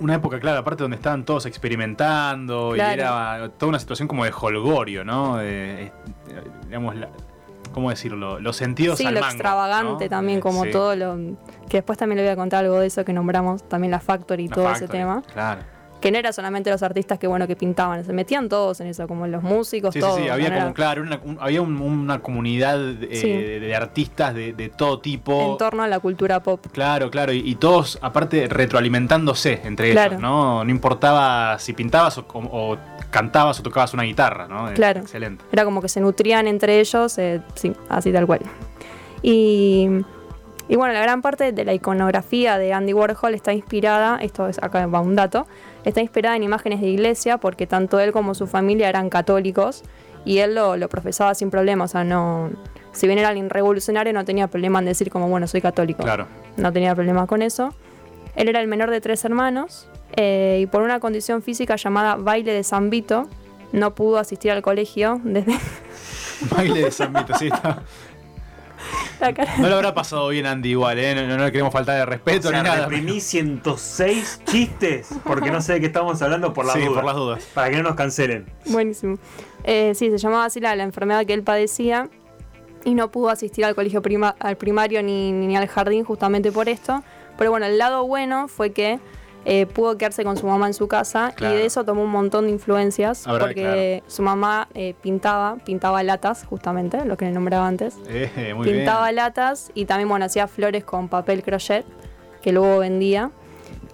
Una 0.00 0.16
época, 0.16 0.40
claro, 0.40 0.58
aparte 0.58 0.82
donde 0.82 0.96
estaban 0.96 1.24
todos 1.24 1.46
experimentando 1.46 2.72
Claro. 2.74 2.90
y 2.90 2.94
era 2.94 3.48
toda 3.56 3.68
una 3.70 3.78
situación 3.78 4.08
como 4.08 4.24
de 4.24 4.32
holgorio, 4.38 5.04
¿no? 5.04 5.36
De, 5.36 5.84
eh, 5.84 5.92
digamos, 6.66 6.96
la- 6.96 7.08
¿cómo 7.72 7.90
decirlo? 7.90 8.40
Los 8.40 8.56
sentidos 8.56 8.98
Sí, 8.98 9.06
al 9.06 9.14
lo 9.14 9.20
mango, 9.20 9.32
extravagante 9.32 10.04
¿no? 10.06 10.10
también, 10.10 10.38
Eh, 10.38 10.42
como 10.42 10.64
sí. 10.64 10.70
todo 10.72 10.96
lo... 10.96 11.16
Que 11.68 11.78
después 11.78 11.96
también 11.98 12.16
le 12.16 12.24
voy 12.24 12.32
a 12.32 12.36
contar 12.36 12.64
algo 12.64 12.80
de 12.80 12.88
eso 12.88 13.04
que 13.04 13.12
nombramos, 13.12 13.62
también 13.68 13.92
la 13.92 14.00
Factory 14.00 14.44
y 14.44 14.48
La 14.48 14.54
todo 14.54 14.72
ese 14.72 14.88
tema. 14.88 15.22
Claro. 15.32 15.60
Que 16.02 16.10
no 16.10 16.18
era 16.18 16.32
solamente 16.32 16.68
los 16.70 16.82
artistas 16.82 17.18
que, 17.18 17.26
bueno, 17.26 17.46
que 17.46 17.54
pintaban, 17.56 18.04
se 18.04 18.12
metían 18.12 18.48
todos 18.48 18.80
en 18.80 18.88
eso, 18.88 19.06
como 19.06 19.26
los 19.28 19.42
músicos, 19.42 19.94
Sí, 19.94 20.00
sí, 20.00 20.06
todos. 20.06 20.20
sí, 20.20 20.28
había 20.28 20.50
¿no? 20.50 20.60
como, 20.60 20.74
claro, 20.74 21.00
una, 21.02 21.20
un- 21.24 21.38
había 21.40 21.62
un- 21.62 21.80
una 21.80 22.18
comunidad 22.20 22.80
eh, 23.04 23.08
Sí. 23.16 23.28
de, 23.32 23.60
de 23.60 23.74
artistas 23.76 24.34
de, 24.34 24.52
de 24.52 24.68
todo 24.68 24.98
tipo. 25.00 25.52
En 25.52 25.58
torno 25.58 25.82
a 25.84 25.88
la 25.88 26.00
cultura 26.00 26.42
pop. 26.42 26.66
Claro, 26.72 27.10
claro, 27.10 27.32
y, 27.32 27.38
y 27.48 27.54
todos 27.54 27.98
aparte 28.02 28.48
retroalimentándose 28.48 29.60
entre 29.64 29.92
Claro. 29.92 30.10
ellos, 30.12 30.22
¿no? 30.22 30.64
No 30.64 30.70
importaba 30.70 31.58
si 31.60 31.72
pintabas 31.72 32.18
o, 32.18 32.24
o 32.32 32.76
cantabas 33.10 33.60
o 33.60 33.62
tocabas 33.62 33.94
una 33.94 34.02
guitarra, 34.02 34.48
¿no? 34.48 34.72
Claro. 34.74 35.00
Excelente. 35.00 35.44
Era 35.52 35.64
como 35.64 35.80
que 35.80 35.88
se 35.88 36.00
nutrían 36.00 36.46
entre 36.48 36.80
ellos, 36.80 37.16
eh, 37.18 37.40
sí, 37.54 37.72
así 37.88 38.12
tal 38.12 38.26
cual. 38.26 38.40
Y, 39.22 39.88
y 40.68 40.76
bueno, 40.76 40.94
la 40.94 41.00
gran 41.00 41.22
parte 41.22 41.52
de 41.52 41.64
la 41.64 41.74
iconografía 41.74 42.58
de 42.58 42.72
Andy 42.72 42.92
Warhol 42.92 43.34
está 43.34 43.52
inspirada, 43.52 44.18
esto 44.20 44.46
es 44.48 44.58
acá 44.62 44.86
va 44.86 45.00
un 45.00 45.16
dato, 45.16 45.46
está 45.84 46.00
inspirada 46.00 46.36
en 46.36 46.42
imágenes 46.42 46.80
de 46.80 46.88
iglesia 46.88 47.38
porque 47.38 47.66
tanto 47.66 48.00
él 48.00 48.12
como 48.12 48.34
su 48.34 48.46
familia 48.46 48.88
eran 48.88 49.10
católicos 49.10 49.82
y 50.24 50.38
él 50.38 50.54
lo, 50.54 50.76
lo 50.76 50.88
profesaba 50.88 51.34
sin 51.34 51.50
problema, 51.50 51.84
o 51.84 51.88
sea, 51.88 52.04
no... 52.04 52.50
Si 52.92 53.06
bien 53.06 53.18
era 53.18 53.28
alguien 53.28 53.48
revolucionario, 53.48 54.12
no 54.12 54.24
tenía 54.26 54.48
problema 54.48 54.78
en 54.78 54.84
decir 54.84 55.10
como, 55.10 55.26
bueno, 55.26 55.46
soy 55.46 55.62
católico. 55.62 56.02
Claro. 56.02 56.26
no 56.58 56.72
tenía 56.74 56.94
problema 56.94 57.26
con 57.26 57.40
eso. 57.40 57.74
Él 58.36 58.48
era 58.48 58.60
el 58.60 58.68
menor 58.68 58.90
de 58.90 59.00
tres 59.00 59.24
hermanos 59.24 59.88
eh, 60.16 60.58
y 60.62 60.66
por 60.66 60.82
una 60.82 61.00
condición 61.00 61.42
física 61.42 61.76
llamada 61.76 62.16
baile 62.16 62.52
de 62.52 62.62
San 62.62 62.90
Vito 62.90 63.28
no 63.72 63.94
pudo 63.94 64.18
asistir 64.18 64.50
al 64.50 64.62
colegio 64.62 65.20
desde 65.24 65.56
Baile 66.50 66.84
de 66.84 66.90
San 66.90 67.12
Vito, 67.12 67.34
sí. 67.38 67.46
está. 67.46 67.82
La 69.22 69.34
cara. 69.34 69.52
No 69.58 69.68
lo 69.68 69.76
habrá 69.76 69.94
pasado 69.94 70.28
bien 70.28 70.46
Andy 70.46 70.70
igual, 70.70 70.98
¿eh? 70.98 71.14
No, 71.14 71.36
no 71.36 71.44
le 71.44 71.50
queremos 71.52 71.72
faltar 71.72 71.96
de 71.96 72.02
O 72.02 72.06
respeto 72.06 72.48
sea, 72.50 72.62
ni 72.62 72.68
nada. 72.68 72.80
reprimí 72.86 73.20
106 73.20 74.40
chistes 74.50 75.08
porque 75.24 75.50
no 75.50 75.60
sé 75.60 75.74
de 75.74 75.80
qué 75.80 75.86
estamos 75.86 76.20
hablando 76.22 76.52
por 76.52 76.64
las 76.64 76.74
sí, 76.74 76.80
dudas. 76.80 76.94
por 76.94 77.04
las 77.04 77.16
dudas. 77.16 77.44
Para 77.54 77.70
que 77.70 77.76
no 77.76 77.82
nos 77.84 77.94
cancelen. 77.94 78.46
Buenísimo. 78.66 79.18
Eh, 79.64 79.92
sí, 79.94 80.10
se 80.10 80.18
llamaba 80.18 80.44
así 80.46 80.60
la, 80.60 80.74
la 80.76 80.82
enfermedad 80.82 81.24
que 81.24 81.32
él 81.34 81.42
padecía 81.42 82.08
y 82.84 82.94
no 82.94 83.10
pudo 83.10 83.30
asistir 83.30 83.64
al 83.64 83.74
colegio 83.74 84.02
prima- 84.02 84.34
al 84.40 84.56
primario 84.56 85.02
ni, 85.02 85.30
ni 85.32 85.56
al 85.56 85.68
jardín 85.68 86.04
justamente 86.04 86.50
por 86.50 86.68
esto. 86.68 87.02
Pero 87.38 87.50
bueno, 87.50 87.66
el 87.66 87.78
lado 87.78 88.04
bueno 88.06 88.48
fue 88.48 88.72
que 88.72 88.98
eh, 89.44 89.66
pudo 89.66 89.98
quedarse 89.98 90.22
con 90.24 90.36
su 90.36 90.46
mamá 90.46 90.66
en 90.68 90.74
su 90.74 90.86
casa 90.88 91.32
Claro. 91.34 91.54
y 91.54 91.58
de 91.58 91.66
eso 91.66 91.84
tomó 91.84 92.02
un 92.02 92.10
montón 92.10 92.46
de 92.46 92.52
influencias 92.52 93.26
Habrá, 93.26 93.46
porque 93.46 94.02
su 94.06 94.22
mamá 94.22 94.68
eh, 94.74 94.94
pintaba, 95.02 95.56
pintaba 95.64 96.02
latas 96.02 96.44
justamente, 96.44 97.04
lo 97.04 97.16
que 97.16 97.24
le 97.24 97.32
nombraba 97.32 97.66
antes. 97.66 97.96
Eh, 98.08 98.52
muy 98.54 98.66
pintaba 98.68 99.06
bien. 99.06 99.16
latas 99.16 99.70
y 99.74 99.84
también 99.86 100.08
bueno 100.08 100.24
hacía 100.26 100.46
flores 100.46 100.84
con 100.84 101.08
papel 101.08 101.42
crochet 101.42 101.84
que 102.40 102.52
luego 102.52 102.78
vendía 102.78 103.30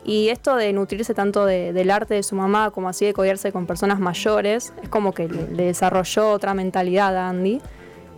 y 0.05 0.28
esto 0.31 0.57
de 0.57 0.73
nutrirse 0.73 1.12
tanto 1.14 1.45
de- 1.45 1.73
del 1.73 1.90
arte 1.90 2.14
de 2.14 2.23
su 2.23 2.35
mamá 2.35 2.71
como 2.71 2.88
así 2.88 3.05
de 3.05 3.12
codearse 3.12 3.52
con 3.52 3.67
personas 3.67 4.00
mayores 4.00 4.73
es 4.83 4.88
como 4.88 5.12
que 5.12 5.28
le, 5.28 5.49
le 5.50 5.64
desarrolló 5.64 6.31
otra 6.31 6.55
mentalidad 6.55 7.14
a 7.17 7.28
Andy 7.28 7.61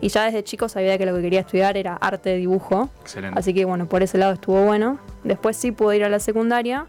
y 0.01 0.09
ya 0.09 0.25
desde 0.25 0.43
chico 0.45 0.69
sabía 0.69 0.97
que 0.99 1.07
lo 1.07 1.15
que 1.15 1.23
quería 1.23 1.41
estudiar 1.41 1.77
era 1.77 1.95
arte 1.95 2.31
de 2.31 2.37
dibujo 2.37 2.89
Excelente. 3.03 3.39
así 3.39 3.53
que 3.55 3.65
bueno 3.65 3.87
por 3.87 4.03
ese 4.03 4.19
lado 4.19 4.33
estuvo 4.33 4.63
bueno 4.65 4.99
después 5.25 5.57
sí 5.57 5.73
pudo 5.73 5.93
ir 5.95 6.05
a 6.05 6.09
la 6.09 6.21
secundaria 6.21 6.87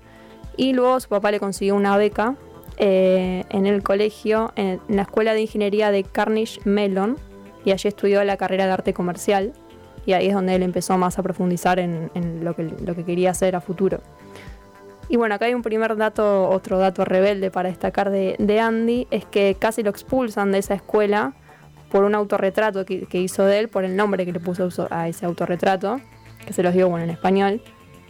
y 0.58 0.74
luego 0.74 1.00
su 1.00 1.10
papá 1.10 1.32
le 1.32 1.40
consiguió 1.40 1.76
una 1.76 1.98
beca 1.98 2.36
eh, 2.78 3.44
en 3.50 3.66
el 3.66 3.84
colegio 3.84 4.52
en 4.56 4.80
la 4.88 5.04
escuela 5.04 5.34
de 5.34 5.42
ingeniería 5.42 5.92
de 5.92 6.04
Carnegie 6.04 6.62
Mellon 6.66 7.18
y 7.66 7.72
allí 7.72 7.88
estudió 7.88 8.24
la 8.24 8.38
carrera 8.38 8.66
de 8.66 8.72
arte 8.72 8.94
comercial 8.94 9.54
y 10.06 10.14
ahí 10.14 10.28
es 10.28 10.34
donde 10.34 10.56
él 10.56 10.64
empezó 10.64 10.98
más 10.98 11.20
a 11.20 11.24
profundizar 11.24 11.78
en, 11.80 12.10
lo, 12.44 12.56
que, 12.56 12.64
lo 12.64 12.96
que 12.96 13.04
quería 13.06 13.32
hacer 13.32 13.56
a 13.56 13.62
futuro. 13.62 14.00
Y 15.10 15.18
bueno, 15.18 15.36
acá 15.36 15.46
hay 15.46 15.54
un 15.54 15.62
primer 15.62 15.96
dato, 15.98 16.50
otro 16.50 16.80
dato 16.80 17.04
rebelde 17.06 17.52
para 17.52 17.70
destacar 17.70 18.10
de, 18.10 18.36
de 18.40 18.60
Andy, 18.62 19.08
es 19.12 19.26
que 19.26 19.56
casi 19.60 19.84
lo 19.84 19.90
expulsan 19.90 20.52
de 20.54 20.60
esa 20.60 20.74
escuela 20.74 21.34
por 21.92 22.06
un 22.06 22.16
autorretrato 22.16 22.86
que, 22.86 23.06
que 23.06 23.20
hizo 23.20 23.44
de 23.46 23.60
él, 23.60 23.68
por 23.70 23.84
el 23.84 23.96
nombre 23.98 24.26
que 24.26 24.32
le 24.32 24.40
puso 24.40 24.66
uso- 24.66 24.88
a 24.90 25.10
ese 25.10 25.26
autorretrato, 25.26 26.00
que 26.48 26.54
se 26.54 26.64
los 26.64 26.74
dio 26.74 26.88
bueno 26.90 27.04
en 27.04 27.10
español. 27.12 27.62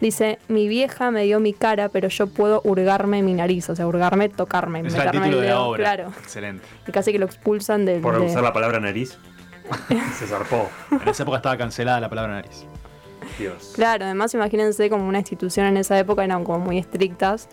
Dice, 0.01 0.39
mi 0.47 0.67
vieja 0.67 1.11
me 1.11 1.23
dio 1.23 1.39
mi 1.39 1.53
cara, 1.53 1.87
pero 1.89 2.07
yo 2.09 2.27
puedo 2.27 2.61
hurgarme 2.63 3.21
mi 3.21 3.33
nariz, 3.33 3.69
o 3.69 3.75
sea, 3.75 3.85
hurgarme, 3.87 4.29
tocarme, 4.29 4.79
Ese 4.79 4.97
era 4.97 5.11
el 5.11 5.19
meterme 5.19 5.27
título 5.27 5.37
el 5.43 5.47
de 5.47 5.53
la 5.53 5.61
obra. 5.61 5.83
claro. 5.83 6.07
Excelente. 6.21 6.65
Y 6.87 6.91
casi 6.91 7.11
que 7.11 7.19
lo 7.19 7.25
expulsan 7.27 7.85
del... 7.85 8.01
Por 8.01 8.19
de- 8.19 8.25
usar 8.25 8.41
la 8.43 8.51
palabra 8.51 8.79
nariz. 8.79 9.17
Se 10.17 10.25
zarpó. 10.27 10.69
En 10.91 11.07
esa 11.07 11.23
época 11.23 11.37
estaba 11.37 11.55
cancelada 11.57 11.99
la 11.99 12.09
palabra 12.09 12.33
nariz. 12.33 12.65
Dios. 13.37 13.73
Claro, 13.75 14.05
además 14.05 14.33
imagínense 14.33 14.89
como 14.89 15.07
una 15.07 15.19
institución 15.19 15.67
en 15.67 15.77
esa 15.77 15.97
época 15.97 16.23
eran 16.23 16.43
como 16.43 16.59
muy 16.59 16.79
estrictas 16.79 17.47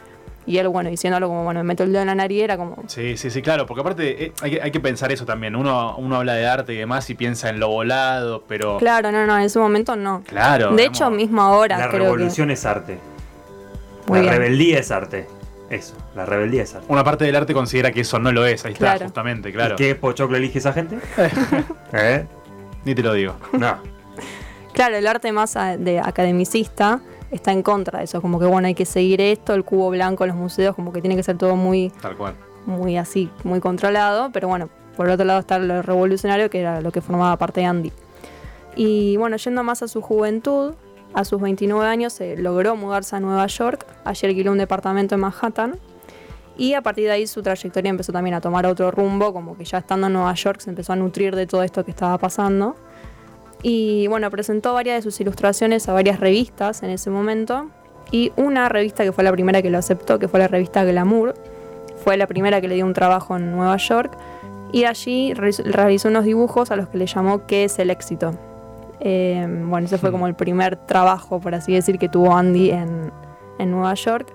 y 0.48 0.58
él, 0.58 0.68
bueno, 0.68 0.90
diciéndolo 0.90 1.28
como, 1.28 1.44
bueno, 1.44 1.60
me 1.60 1.64
meto 1.64 1.82
el 1.84 1.92
dedo 1.92 2.02
en 2.02 2.08
la 2.08 2.14
nariz, 2.14 2.42
era 2.42 2.56
como, 2.56 2.76
Sí, 2.86 3.16
sí, 3.16 3.30
sí, 3.30 3.42
claro, 3.42 3.66
porque 3.66 3.80
aparte 3.82 4.24
eh, 4.24 4.32
hay, 4.40 4.50
que, 4.52 4.62
hay 4.62 4.70
que 4.70 4.80
pensar 4.80 5.12
eso 5.12 5.24
también. 5.26 5.54
Uno, 5.56 5.94
uno 5.98 6.16
habla 6.16 6.34
de 6.34 6.46
arte 6.46 6.72
y 6.74 6.76
demás 6.78 7.08
y 7.10 7.14
piensa 7.14 7.48
en 7.50 7.60
lo 7.60 7.68
volado, 7.68 8.44
pero. 8.48 8.78
claro, 8.78 9.12
no, 9.12 9.26
no, 9.26 9.36
en 9.36 9.42
ese 9.44 9.58
momento 9.58 9.94
no. 9.96 10.22
Claro. 10.26 10.70
De 10.70 10.76
digamos, 10.76 10.98
hecho, 10.98 11.10
mismo 11.10 11.42
ahora 11.42 11.78
La 11.78 11.88
creo 11.90 12.04
revolución 12.04 12.50
es 12.50 12.64
arte. 12.64 12.98
Muy 14.06 14.18
la 14.18 14.22
bien. 14.22 14.34
rebeldía 14.34 14.78
es 14.78 14.90
arte. 14.90 15.26
Eso, 15.68 15.94
la 16.16 16.24
rebeldía 16.24 16.62
es 16.62 16.74
arte. 16.74 16.86
Una 16.88 17.04
parte 17.04 17.26
del 17.26 17.36
arte 17.36 17.52
considera 17.52 17.92
que 17.92 18.00
eso 18.00 18.18
no 18.18 18.32
lo 18.32 18.46
es. 18.46 18.64
Ahí 18.64 18.72
está, 18.72 18.86
Claro. 18.86 19.04
justamente, 19.04 19.50
¿Y 19.50 19.52
claro. 19.52 19.76
¿Qué 19.76 19.94
pochoclo 19.94 20.38
elige 20.38 20.58
esa 20.60 20.72
gente? 20.72 20.98
¿Eh? 21.92 22.24
Ni 22.86 22.94
te 22.94 23.02
lo 23.02 23.12
digo. 23.12 23.36
No. 23.52 23.76
Claro, 24.72 24.96
el 24.96 25.06
arte 25.06 25.30
más 25.32 25.54
de 25.78 26.00
academicista 26.00 27.00
está 27.30 27.52
en 27.52 27.62
contra 27.62 27.98
de 27.98 28.04
eso, 28.04 28.20
como 28.20 28.38
que 28.38 28.46
bueno, 28.46 28.68
hay 28.68 28.74
que 28.74 28.84
seguir 28.84 29.20
esto, 29.20 29.54
el 29.54 29.64
cubo 29.64 29.90
blanco 29.90 30.24
en 30.24 30.28
los 30.28 30.36
museos, 30.36 30.74
como 30.74 30.92
que 30.92 31.00
tiene 31.00 31.16
que 31.16 31.22
ser 31.22 31.36
todo 31.36 31.56
muy, 31.56 31.90
Tal 32.00 32.16
cual. 32.16 32.34
muy 32.66 32.96
así, 32.96 33.30
muy 33.44 33.60
controlado, 33.60 34.30
pero 34.32 34.48
bueno, 34.48 34.68
por 34.96 35.08
otro 35.08 35.24
lado 35.24 35.40
está 35.40 35.58
lo 35.58 35.82
revolucionario, 35.82 36.50
que 36.50 36.60
era 36.60 36.80
lo 36.80 36.90
que 36.90 37.00
formaba 37.00 37.36
parte 37.36 37.60
de 37.60 37.66
Andy. 37.66 37.92
Y 38.76 39.16
bueno, 39.16 39.36
yendo 39.36 39.62
más 39.62 39.82
a 39.82 39.88
su 39.88 40.00
juventud, 40.00 40.74
a 41.14 41.24
sus 41.24 41.40
29 41.40 41.86
años 41.86 42.12
se 42.12 42.36
logró 42.36 42.76
mudarse 42.76 43.16
a 43.16 43.20
Nueva 43.20 43.46
York, 43.46 43.86
allí 44.04 44.26
alquiló 44.26 44.52
un 44.52 44.58
departamento 44.58 45.14
en 45.14 45.20
Manhattan, 45.20 45.78
y 46.56 46.74
a 46.74 46.82
partir 46.82 47.04
de 47.04 47.12
ahí 47.12 47.26
su 47.26 47.40
trayectoria 47.40 47.88
empezó 47.88 48.12
también 48.12 48.34
a 48.34 48.40
tomar 48.40 48.66
otro 48.66 48.90
rumbo, 48.90 49.32
como 49.32 49.56
que 49.56 49.64
ya 49.64 49.78
estando 49.78 50.08
en 50.08 50.12
Nueva 50.14 50.34
York 50.34 50.60
se 50.60 50.70
empezó 50.70 50.92
a 50.92 50.96
nutrir 50.96 51.36
de 51.36 51.46
todo 51.46 51.62
esto 51.62 51.84
que 51.84 51.92
estaba 51.92 52.18
pasando. 52.18 52.74
Y 53.62 54.06
bueno, 54.06 54.30
presentó 54.30 54.72
varias 54.74 54.96
de 54.96 55.02
sus 55.02 55.20
ilustraciones 55.20 55.88
a 55.88 55.92
varias 55.92 56.20
revistas 56.20 56.82
en 56.82 56.90
ese 56.90 57.10
momento. 57.10 57.70
Y 58.10 58.32
una 58.36 58.68
revista 58.68 59.04
que 59.04 59.12
fue 59.12 59.24
la 59.24 59.32
primera 59.32 59.60
que 59.62 59.70
lo 59.70 59.78
aceptó, 59.78 60.18
que 60.18 60.28
fue 60.28 60.40
la 60.40 60.48
revista 60.48 60.84
Glamour, 60.84 61.34
fue 62.02 62.16
la 62.16 62.26
primera 62.26 62.60
que 62.60 62.68
le 62.68 62.76
dio 62.76 62.86
un 62.86 62.94
trabajo 62.94 63.36
en 63.36 63.50
Nueva 63.50 63.76
York. 63.76 64.16
Y 64.72 64.84
allí 64.84 65.32
realiz- 65.34 65.64
realizó 65.64 66.08
unos 66.08 66.24
dibujos 66.24 66.70
a 66.70 66.76
los 66.76 66.88
que 66.88 66.98
le 66.98 67.06
llamó 67.06 67.46
¿Qué 67.46 67.64
es 67.64 67.78
el 67.78 67.90
éxito? 67.90 68.32
Eh, 69.00 69.46
bueno, 69.66 69.86
ese 69.86 69.98
fue 69.98 70.10
Hmm. 70.10 70.12
como 70.12 70.26
el 70.26 70.34
primer 70.34 70.76
trabajo, 70.76 71.40
por 71.40 71.54
así 71.54 71.72
decir, 71.72 71.98
que 71.98 72.08
tuvo 72.08 72.34
Andy 72.36 72.70
en, 72.70 73.12
en 73.58 73.70
Nueva 73.70 73.94
York. 73.94 74.32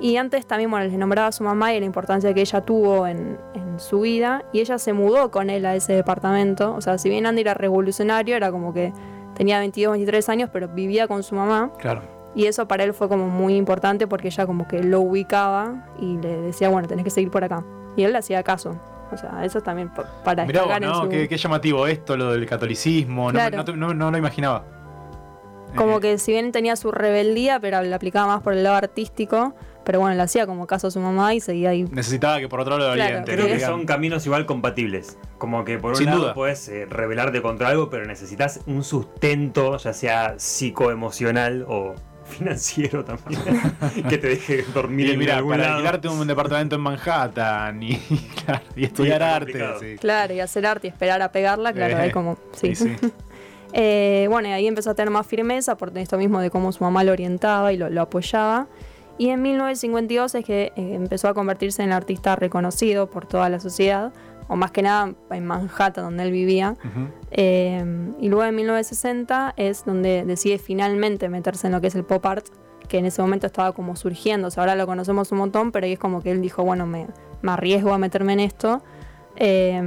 Y 0.00 0.16
antes 0.18 0.46
también, 0.46 0.70
bueno, 0.70 0.84
les 0.86 0.98
nombraba 0.98 1.28
a 1.28 1.32
su 1.32 1.42
mamá 1.42 1.72
y 1.72 1.80
la 1.80 1.86
importancia 1.86 2.34
que 2.34 2.40
ella 2.42 2.60
tuvo 2.60 3.06
en, 3.06 3.38
en 3.54 3.80
su 3.80 4.00
vida. 4.00 4.44
Y 4.52 4.60
ella 4.60 4.78
se 4.78 4.92
mudó 4.92 5.30
con 5.30 5.48
él 5.48 5.64
a 5.64 5.74
ese 5.74 5.94
departamento. 5.94 6.74
O 6.74 6.80
sea, 6.80 6.98
si 6.98 7.08
bien 7.08 7.24
Andy 7.26 7.40
era 7.40 7.54
revolucionario, 7.54 8.36
era 8.36 8.50
como 8.50 8.74
que 8.74 8.92
tenía 9.34 9.58
22, 9.58 9.92
23 9.92 10.28
años, 10.28 10.50
pero 10.52 10.68
vivía 10.68 11.08
con 11.08 11.22
su 11.22 11.34
mamá. 11.34 11.70
Claro. 11.78 12.02
Y 12.34 12.44
eso 12.46 12.68
para 12.68 12.84
él 12.84 12.92
fue 12.92 13.08
como 13.08 13.28
muy 13.28 13.56
importante 13.56 14.06
porque 14.06 14.28
ella 14.28 14.44
como 14.46 14.68
que 14.68 14.82
lo 14.82 15.00
ubicaba 15.00 15.86
y 15.98 16.18
le 16.18 16.42
decía, 16.42 16.68
bueno, 16.68 16.86
tenés 16.86 17.04
que 17.04 17.10
seguir 17.10 17.30
por 17.30 17.42
acá. 17.42 17.64
Y 17.96 18.02
él 18.02 18.12
le 18.12 18.18
hacía 18.18 18.42
caso. 18.42 18.78
O 19.10 19.16
sea, 19.16 19.42
eso 19.44 19.62
también 19.62 19.88
pa- 19.94 20.04
para 20.24 20.44
Mirá 20.44 20.60
vos, 20.62 20.68
destacar 20.68 20.82
en 20.82 20.88
¿no? 20.90 21.02
su... 21.04 21.08
Qué, 21.08 21.28
qué 21.28 21.36
llamativo 21.38 21.86
esto, 21.86 22.16
lo 22.18 22.32
del 22.32 22.44
catolicismo. 22.44 23.32
No, 23.32 23.38
Claro. 23.38 23.64
no, 23.68 23.76
no- 23.76 23.94
no 23.94 24.10
lo 24.10 24.18
imaginaba. 24.18 24.64
Como 25.76 25.98
Eh, 25.98 26.00
que 26.00 26.18
si 26.18 26.32
bien 26.32 26.52
tenía 26.52 26.76
su 26.76 26.90
rebeldía, 26.92 27.58
pero 27.60 27.80
la 27.82 27.96
aplicaba 27.96 28.26
más 28.26 28.42
por 28.42 28.52
el 28.52 28.62
lado 28.62 28.76
artístico, 28.76 29.54
pero 29.86 30.00
bueno, 30.00 30.16
le 30.16 30.22
hacía 30.22 30.46
como 30.46 30.66
caso 30.66 30.88
a 30.88 30.90
su 30.90 30.98
mamá 30.98 31.32
y 31.32 31.38
seguía 31.40 31.70
ahí. 31.70 31.84
Necesitaba 31.84 32.40
que 32.40 32.48
por 32.48 32.58
otro 32.60 32.76
lado 32.76 32.90
lo 32.90 32.96
Claro, 32.96 33.10
oriente, 33.20 33.32
Creo 33.34 33.46
que 33.46 33.60
son 33.60 33.86
caminos 33.86 34.26
igual 34.26 34.44
compatibles. 34.44 35.16
Como 35.38 35.64
que 35.64 35.78
por 35.78 35.92
un 35.92 35.96
Sin 35.96 36.06
lado 36.06 36.18
duda. 36.22 36.34
puedes 36.34 36.68
eh, 36.68 36.86
rebelarte 36.86 37.40
contra 37.40 37.68
algo, 37.68 37.88
pero 37.88 38.04
necesitas 38.04 38.60
un 38.66 38.82
sustento, 38.82 39.76
ya 39.78 39.92
sea 39.92 40.34
psicoemocional 40.38 41.64
o 41.68 41.94
financiero 42.26 43.04
también, 43.04 43.40
que 44.08 44.18
te 44.18 44.26
deje 44.26 44.64
dormir 44.74 45.06
Y 45.06 45.10
en 45.12 45.18
mira, 45.20 45.36
algún 45.36 45.52
para 45.52 45.62
lado. 45.62 45.74
alquilarte 45.76 46.08
un 46.08 46.26
departamento 46.26 46.74
en 46.74 46.80
Manhattan 46.82 47.80
y, 47.82 47.96
claro, 48.44 48.62
y 48.74 48.84
estudiar 48.84 49.22
arte. 49.22 49.64
sí. 49.80 49.96
Claro, 50.00 50.34
y 50.34 50.40
hacer 50.40 50.66
arte 50.66 50.88
y 50.88 50.90
esperar 50.90 51.22
a 51.22 51.30
pegarla, 51.30 51.72
claro, 51.72 51.96
Eh, 51.96 52.00
ahí 52.00 52.10
como... 52.10 52.36
Sí. 52.52 52.72
Eh, 53.72 54.26
bueno, 54.30 54.48
y 54.48 54.52
ahí 54.52 54.66
empezó 54.66 54.90
a 54.90 54.94
tener 54.94 55.10
más 55.10 55.26
firmeza 55.26 55.76
por 55.76 55.96
esto 55.98 56.16
mismo 56.18 56.40
de 56.40 56.50
cómo 56.50 56.72
su 56.72 56.82
mamá 56.82 57.04
lo 57.04 57.12
orientaba 57.12 57.72
y 57.72 57.76
lo, 57.76 57.90
lo 57.90 58.02
apoyaba. 58.02 58.66
Y 59.18 59.30
en 59.30 59.42
1952 59.42 60.34
es 60.34 60.44
que 60.44 60.72
eh, 60.76 60.94
empezó 60.94 61.28
a 61.28 61.34
convertirse 61.34 61.82
en 61.82 61.88
el 61.88 61.94
artista 61.94 62.36
reconocido 62.36 63.08
por 63.08 63.26
toda 63.26 63.48
la 63.48 63.60
sociedad, 63.60 64.12
o 64.48 64.56
más 64.56 64.70
que 64.70 64.82
nada 64.82 65.14
en 65.30 65.46
Manhattan, 65.46 66.04
donde 66.04 66.22
él 66.24 66.30
vivía. 66.30 66.76
Ujú. 66.84 67.08
Eh, 67.30 68.12
y 68.20 68.28
luego 68.28 68.44
en 68.44 68.54
1960 68.54 69.54
es 69.56 69.84
donde 69.84 70.24
decide 70.24 70.58
finalmente 70.58 71.28
meterse 71.28 71.66
en 71.66 71.72
lo 71.72 71.80
que 71.80 71.88
es 71.88 71.94
el 71.94 72.04
pop 72.04 72.24
art, 72.26 72.46
que 72.88 72.98
en 72.98 73.06
ese 73.06 73.22
momento 73.22 73.46
estaba 73.46 73.72
como 73.72 73.96
surgiendo. 73.96 74.48
O 74.48 74.50
sea, 74.50 74.62
ahora 74.62 74.76
lo 74.76 74.86
conocemos 74.86 75.32
un 75.32 75.38
montón, 75.38 75.72
pero 75.72 75.86
ahí 75.86 75.94
es 75.94 75.98
como 75.98 76.22
que 76.22 76.30
él 76.30 76.40
dijo, 76.40 76.62
bueno, 76.62 76.86
me, 76.86 77.06
me 77.42 77.52
arriesgo 77.52 77.92
a 77.92 77.98
meterme 77.98 78.34
en 78.34 78.40
esto. 78.40 78.82
Eh, 79.36 79.82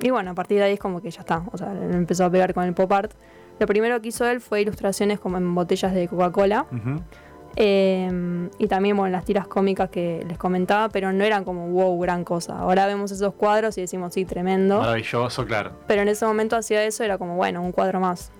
y 0.00 0.10
bueno, 0.10 0.30
a 0.30 0.34
partir 0.34 0.58
de 0.58 0.64
ahí 0.64 0.72
es 0.74 0.80
como 0.80 1.02
que 1.02 1.10
ya 1.10 1.20
está. 1.20 1.44
O 1.52 1.58
sea, 1.58 1.72
él 1.72 1.92
empezó 1.92 2.24
a 2.24 2.30
pegar 2.30 2.54
con 2.54 2.64
el 2.64 2.74
pop 2.74 2.90
art. 2.92 3.12
Lo 3.58 3.66
primero 3.66 4.00
que 4.00 4.08
hizo 4.08 4.26
él 4.26 4.40
fue 4.40 4.62
ilustraciones 4.62 5.20
como 5.20 5.36
en 5.36 5.54
botellas 5.54 5.92
de 5.92 6.08
Coca-Cola. 6.08 6.66
Ujú. 6.72 7.02
Eh, 7.56 8.48
y 8.58 8.66
también, 8.68 8.96
bueno, 8.96 9.12
las 9.12 9.24
tiras 9.24 9.46
cómicas 9.48 9.90
que 9.90 10.24
les 10.28 10.38
comentaba, 10.38 10.88
pero 10.88 11.12
no 11.12 11.24
eran 11.24 11.44
como 11.44 11.68
wow, 11.68 11.98
gran 12.00 12.24
cosa. 12.24 12.58
Ahora 12.58 12.86
vemos 12.86 13.10
esos 13.10 13.34
cuadros 13.34 13.76
y 13.78 13.82
decimos, 13.82 14.14
sí, 14.14 14.24
tremendo. 14.24 14.78
Maravilloso, 14.80 15.44
claro. 15.46 15.72
Pero 15.86 16.02
en 16.02 16.08
ese 16.08 16.24
momento 16.26 16.56
hacía 16.56 16.84
eso, 16.84 17.02
era 17.04 17.18
como, 17.18 17.36
bueno, 17.36 17.62
un 17.62 17.72
cuadro 17.72 18.00
más. 18.00 18.30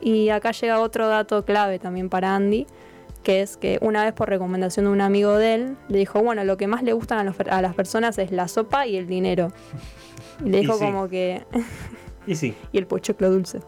Y 0.00 0.28
acá 0.28 0.52
llega 0.52 0.80
otro 0.80 1.08
dato 1.08 1.44
clave 1.44 1.78
también 1.78 2.08
para 2.08 2.34
Andy, 2.34 2.66
que 3.22 3.42
es 3.42 3.56
que 3.56 3.78
una 3.80 4.04
vez 4.04 4.12
por 4.12 4.28
recomendación 4.28 4.84
de 4.86 4.92
un 4.92 5.00
amigo 5.00 5.36
de 5.36 5.54
él, 5.54 5.76
le 5.88 5.98
dijo, 5.98 6.20
bueno, 6.22 6.44
lo 6.44 6.56
que 6.56 6.66
más 6.68 6.82
le 6.82 6.92
gustan 6.92 7.18
a, 7.18 7.24
los- 7.24 7.40
a 7.40 7.60
las 7.62 7.74
personas 7.74 8.16
es 8.18 8.30
la 8.30 8.46
sopa 8.48 8.86
y 8.86 8.96
el 8.96 9.06
dinero. 9.06 9.48
Y 10.44 10.50
le 10.50 10.58
Y 10.58 10.60
dijo 10.62 10.74
sí. 10.74 10.84
como 10.84 11.08
que... 11.08 11.42
Y 12.26 12.34
sí, 12.36 12.54
y 12.72 12.76
el 12.78 12.86
pochoclo 12.86 13.30
dulce. 13.30 13.60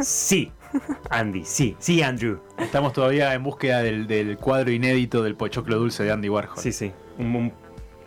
sí, 0.00 0.52
Andy, 1.10 1.44
sí, 1.44 1.76
sí, 1.78 2.02
Andrew. 2.02 2.38
Estamos 2.58 2.92
todavía 2.92 3.32
en 3.34 3.42
búsqueda 3.42 3.82
del, 3.82 4.06
del 4.06 4.36
cuadro 4.38 4.70
inédito 4.70 5.22
del 5.22 5.34
pochoclo 5.36 5.76
dulce 5.78 6.02
de 6.04 6.12
Andy 6.12 6.28
Warhol. 6.28 6.58
Sí, 6.58 6.72
sí, 6.72 6.92
un, 7.18 7.34
un 7.34 7.52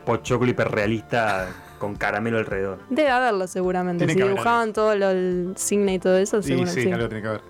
pochoclo 0.06 0.50
hiperrealista 0.50 1.48
con 1.80 1.96
caramelo 1.96 2.38
alrededor. 2.40 2.80
Debe 2.90 3.10
haberlo 3.10 3.48
seguramente. 3.48 4.00
Tiene 4.00 4.14
si 4.14 4.18
que 4.18 4.24
haber 4.24 4.36
dibujaban 4.36 4.74
todo 4.74 4.96
lo, 4.96 5.10
el 5.12 5.54
cine 5.56 5.94
y 5.96 6.00
todo 6.00 6.18
eso, 6.18 6.42
Sí, 6.42 6.50
seguro 6.50 6.70
sí, 6.70 6.84
sí. 6.84 6.92
algo 6.92 7.08
tiene 7.08 7.22
que 7.22 7.30
ver. 7.30 7.42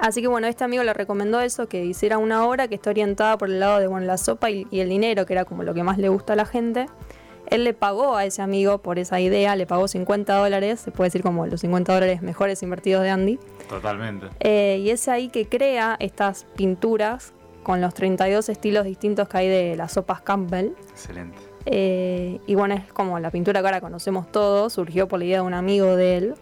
Así 0.00 0.20
que 0.22 0.28
bueno, 0.28 0.46
este 0.46 0.62
amigo 0.62 0.84
le 0.84 0.92
recomendó 0.94 1.40
eso, 1.40 1.66
que 1.68 1.84
hiciera 1.84 2.18
una 2.18 2.46
obra 2.46 2.68
que 2.68 2.76
está 2.76 2.90
orientada 2.90 3.36
por 3.36 3.48
el 3.48 3.58
lado 3.58 3.80
de 3.80 3.88
bueno, 3.88 4.06
la 4.06 4.16
sopa 4.16 4.48
y, 4.50 4.66
y 4.70 4.80
el 4.80 4.88
dinero, 4.88 5.26
que 5.26 5.32
era 5.32 5.44
como 5.44 5.64
lo 5.64 5.74
que 5.74 5.82
más 5.82 5.98
le 5.98 6.08
gusta 6.08 6.34
a 6.34 6.36
la 6.36 6.46
gente. 6.46 6.86
Él 7.50 7.64
le 7.64 7.74
pagó 7.74 8.14
a 8.16 8.24
ese 8.24 8.42
amigo 8.42 8.78
por 8.78 8.98
esa 8.98 9.18
idea, 9.20 9.56
le 9.56 9.66
pagó 9.66 9.88
50 9.88 10.34
dólares, 10.36 10.80
se 10.80 10.90
puede 10.92 11.08
decir 11.08 11.22
como 11.22 11.46
los 11.46 11.60
50 11.62 11.92
dólares 11.94 12.22
mejores 12.22 12.62
invertidos 12.62 13.02
de 13.02 13.10
Andy. 13.10 13.38
Totalmente. 13.68 14.28
Eh, 14.40 14.80
y 14.82 14.90
es 14.90 15.08
ahí 15.08 15.28
que 15.28 15.46
crea 15.46 15.96
estas 16.00 16.46
pinturas 16.56 17.32
con 17.62 17.80
los 17.80 17.92
32 17.94 18.48
estilos 18.48 18.84
distintos 18.84 19.28
que 19.28 19.36
hay 19.36 19.48
de 19.48 19.76
las 19.76 19.92
sopas 19.92 20.22
Campbell. 20.22 20.72
Excelente. 20.90 21.36
Eh, 21.66 22.40
y 22.46 22.54
bueno, 22.54 22.74
es 22.74 22.90
como 22.92 23.18
la 23.20 23.30
pintura 23.30 23.60
que 23.60 23.66
ahora 23.66 23.80
conocemos 23.80 24.32
todos, 24.32 24.72
surgió 24.72 25.06
por 25.06 25.18
la 25.18 25.26
idea 25.26 25.36
de 25.38 25.46
un 25.46 25.54
amigo 25.54 25.96
de 25.96 26.16
él. 26.16 26.34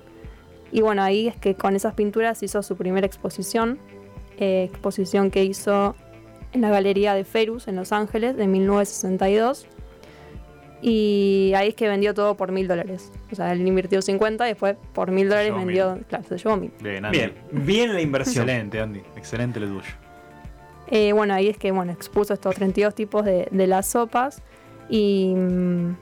Y 0.71 0.83
bueno, 0.83 1.02
ahí 1.02 1.26
es 1.26 1.37
que 1.37 1.54
con 1.54 1.75
esas 1.75 1.95
pinturas 1.95 2.42
hizo 2.42 2.62
su 2.62 2.76
primera 2.76 3.06
exposición, 3.06 3.78
eh, 4.38 4.68
exposición 4.71 5.30
que 5.30 5.45
hizo 5.45 5.97
en 6.52 6.61
la 6.61 6.71
Galería 6.71 7.14
de 7.14 7.25
Ferus 7.25 7.66
en 7.66 7.76
Los 7.76 7.92
Ángeles 7.92 8.37
de 8.37 8.47
1962. 8.47 9.66
Y 10.83 11.52
ahí 11.56 11.68
es 11.68 11.75
que 11.75 11.88
vendió 11.88 12.12
todo 12.14 12.37
por 12.37 12.52
mil 12.52 12.68
dólares. 12.68 13.11
O 13.33 13.35
sea, 13.35 13.52
él 13.52 13.66
invirtió 13.66 14.02
50 14.02 14.47
y 14.47 14.50
después 14.50 14.76
por 14.92 15.11
mil 15.11 15.28
dólares 15.28 15.54
vendió, 15.54 15.99
claro, 16.09 16.25
se 16.28 16.37
llevó 16.37 16.56
mil. 16.56 16.73
Bien, 16.80 17.04
Andy. 17.04 17.18
Bien, 17.18 17.35
bien 17.50 17.95
la 17.95 18.00
inversión. 18.00 18.49
Excelente, 18.49 18.80
Andy. 18.80 19.02
Excelente 19.16 19.61
lo 19.61 19.68
tuyo. 19.68 19.95
Eh, 20.88 21.12
bueno, 21.12 21.35
ahí 21.35 21.49
es 21.49 21.56
que 21.56 21.73
bueno, 21.73 21.92
expuso 21.92 22.35
estos 22.35 22.54
32 22.54 22.95
tipos 22.95 23.25
de, 23.25 23.49
de 23.50 23.66
las 23.66 23.87
sopas 23.87 24.42
y 24.88 25.35
mm, 25.35 25.97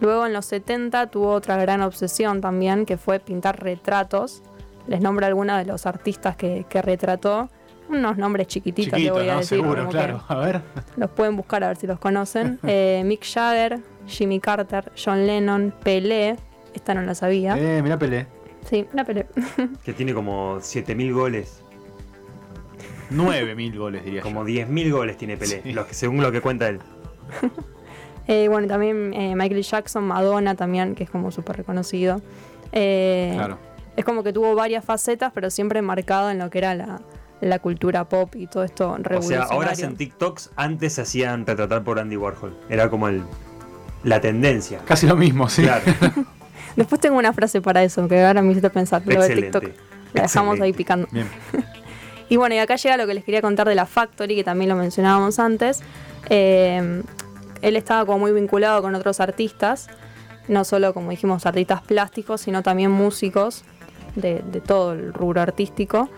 luego 0.00 0.26
en 0.26 0.32
los 0.32 0.46
70 0.46 1.08
tuvo 1.08 1.30
otra 1.32 1.56
gran 1.56 1.82
obsesión 1.82 2.40
también 2.40 2.86
que 2.86 2.96
fue 2.96 3.20
pintar 3.20 3.62
retratos. 3.62 4.42
Les 4.86 5.00
nombro 5.00 5.26
algunos 5.26 5.58
de 5.58 5.66
los 5.66 5.86
artistas 5.86 6.36
que, 6.36 6.64
que 6.68 6.82
retrató. 6.82 7.50
Unos 7.88 8.16
nombres 8.18 8.46
chiquititos, 8.48 8.92
le 8.92 8.98
Chiquito, 8.98 9.14
voy 9.14 9.28
a 9.28 9.32
¿no? 9.34 9.38
decir. 9.40 9.58
Seguro, 9.58 9.88
claro. 9.88 10.22
A 10.28 10.36
ver. 10.36 10.60
los 10.96 11.10
pueden 11.10 11.36
buscar 11.36 11.64
a 11.64 11.68
ver 11.68 11.76
si 11.76 11.86
los 11.86 11.98
conocen. 11.98 12.58
Eh, 12.66 13.02
Mick 13.04 13.24
Jagger, 13.24 13.80
Jimmy 14.06 14.40
Carter, 14.40 14.92
John 15.02 15.26
Lennon, 15.26 15.72
Pelé. 15.82 16.36
Esta 16.74 16.92
no 16.94 17.02
la 17.02 17.14
sabía. 17.14 17.56
Eh, 17.58 17.82
mira 17.82 17.98
Pelé. 17.98 18.26
Sí, 18.68 18.86
la 18.92 19.04
Pelé. 19.04 19.26
Que 19.84 19.92
tiene 19.94 20.12
como 20.14 20.58
7000 20.60 21.12
goles. 21.12 21.62
9000 23.10 23.78
goles, 23.78 24.04
diría 24.04 24.20
Como 24.22 24.46
yo. 24.46 24.66
10.000 24.66 24.92
goles 24.92 25.16
tiene 25.16 25.36
Pelé, 25.38 25.62
Sí. 25.62 25.72
los 25.72 25.86
que- 25.86 25.94
según 25.94 26.20
lo 26.22 26.30
que 26.32 26.40
cuenta 26.40 26.68
él. 26.68 26.80
Eh, 28.30 28.46
bueno, 28.50 28.66
y 28.66 28.68
también 28.68 29.14
eh, 29.14 29.34
Michael 29.34 29.62
Jackson, 29.62 30.04
Madonna 30.04 30.54
también, 30.54 30.94
que 30.94 31.02
es 31.04 31.08
como 31.08 31.30
súper 31.30 31.56
reconocido. 31.56 32.20
Eh, 32.72 33.32
Claro. 33.34 33.56
Es 33.96 34.04
como 34.04 34.22
que 34.22 34.34
tuvo 34.34 34.54
varias 34.54 34.84
facetas, 34.84 35.32
pero 35.34 35.48
siempre 35.48 35.80
marcado 35.80 36.30
en 36.30 36.38
lo 36.38 36.50
que 36.50 36.58
era 36.58 36.74
la, 36.74 37.00
la 37.40 37.58
cultura 37.60 38.08
pop 38.08 38.34
y 38.36 38.46
todo 38.46 38.64
esto 38.64 38.90
O 38.90 38.94
sea, 38.96 39.02
revolucionario. 39.04 39.52
ahora 39.52 39.70
hacen 39.70 39.96
TikToks, 39.96 40.50
antes 40.56 40.94
se 40.94 41.02
hacían 41.02 41.46
retratar 41.46 41.84
por 41.84 41.98
Andy 41.98 42.16
Warhol. 42.16 42.56
Era 42.68 42.90
como 42.90 43.08
el, 43.08 43.22
la 44.04 44.20
tendencia. 44.20 44.80
Casi 44.86 45.06
lo 45.06 45.16
mismo, 45.16 45.48
sí. 45.48 45.62
Claro, 45.62 45.84
Después 46.76 47.00
tengo 47.00 47.18
una 47.18 47.32
frase 47.32 47.60
para 47.60 47.82
eso, 47.82 48.06
que 48.08 48.24
ahora 48.24 48.40
me 48.42 48.50
hiciste 48.50 48.70
pensar, 48.70 49.02
lo 49.04 49.20
de 49.20 49.26
excelente. 49.26 49.60
TikTok. 49.60 49.76
La 50.14 50.22
dejamos 50.22 50.60
ahí 50.60 50.72
picando. 50.72 51.08
Bien. 51.10 51.28
Y 52.30 52.36
bueno, 52.36 52.54
y 52.54 52.58
acá 52.58 52.76
llega 52.76 52.98
lo 52.98 53.06
que 53.06 53.14
les 53.14 53.24
quería 53.24 53.40
contar 53.40 53.66
de 53.66 53.74
la 53.74 53.86
Factory, 53.86 54.36
que 54.36 54.44
también 54.44 54.68
lo 54.68 54.76
mencionábamos 54.76 55.38
antes. 55.38 55.80
Eh, 56.28 57.02
él 57.62 57.74
estaba 57.74 58.04
como 58.04 58.18
muy 58.18 58.32
vinculado 58.32 58.82
con 58.82 58.94
otros 58.94 59.18
artistas, 59.20 59.88
no 60.46 60.64
solo 60.64 60.92
como 60.92 61.10
dijimos 61.10 61.46
artistas 61.46 61.80
plásticos, 61.80 62.42
sino 62.42 62.62
también 62.62 62.90
músicos 62.90 63.64
de, 64.14 64.42
de 64.52 64.60
todo 64.60 64.92
el 64.92 65.14
rubro 65.14 65.40
artístico. 65.40 66.10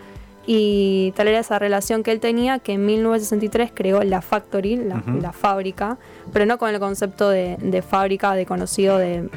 Y 0.53 1.13
tal 1.15 1.29
era 1.29 1.39
esa 1.39 1.61
relación 1.61 2.03
que 2.03 2.11
él 2.11 2.19
tenía 2.19 2.59
que 2.59 2.73
en 2.73 2.85
1963 2.85 3.71
creó 3.73 4.03
la 4.03 4.21
Factory, 4.21 4.75
la, 4.77 5.33
fábrica, 5.33 5.97
pero 6.33 6.45
no 6.45 6.59
con 6.59 6.71
el 6.71 6.81
concepto 6.81 7.29
de, 7.31 7.57
de 7.61 7.83
fábrica, 7.83 8.35
de 8.35 8.47
conocido 8.47 8.99
de, 8.99 9.29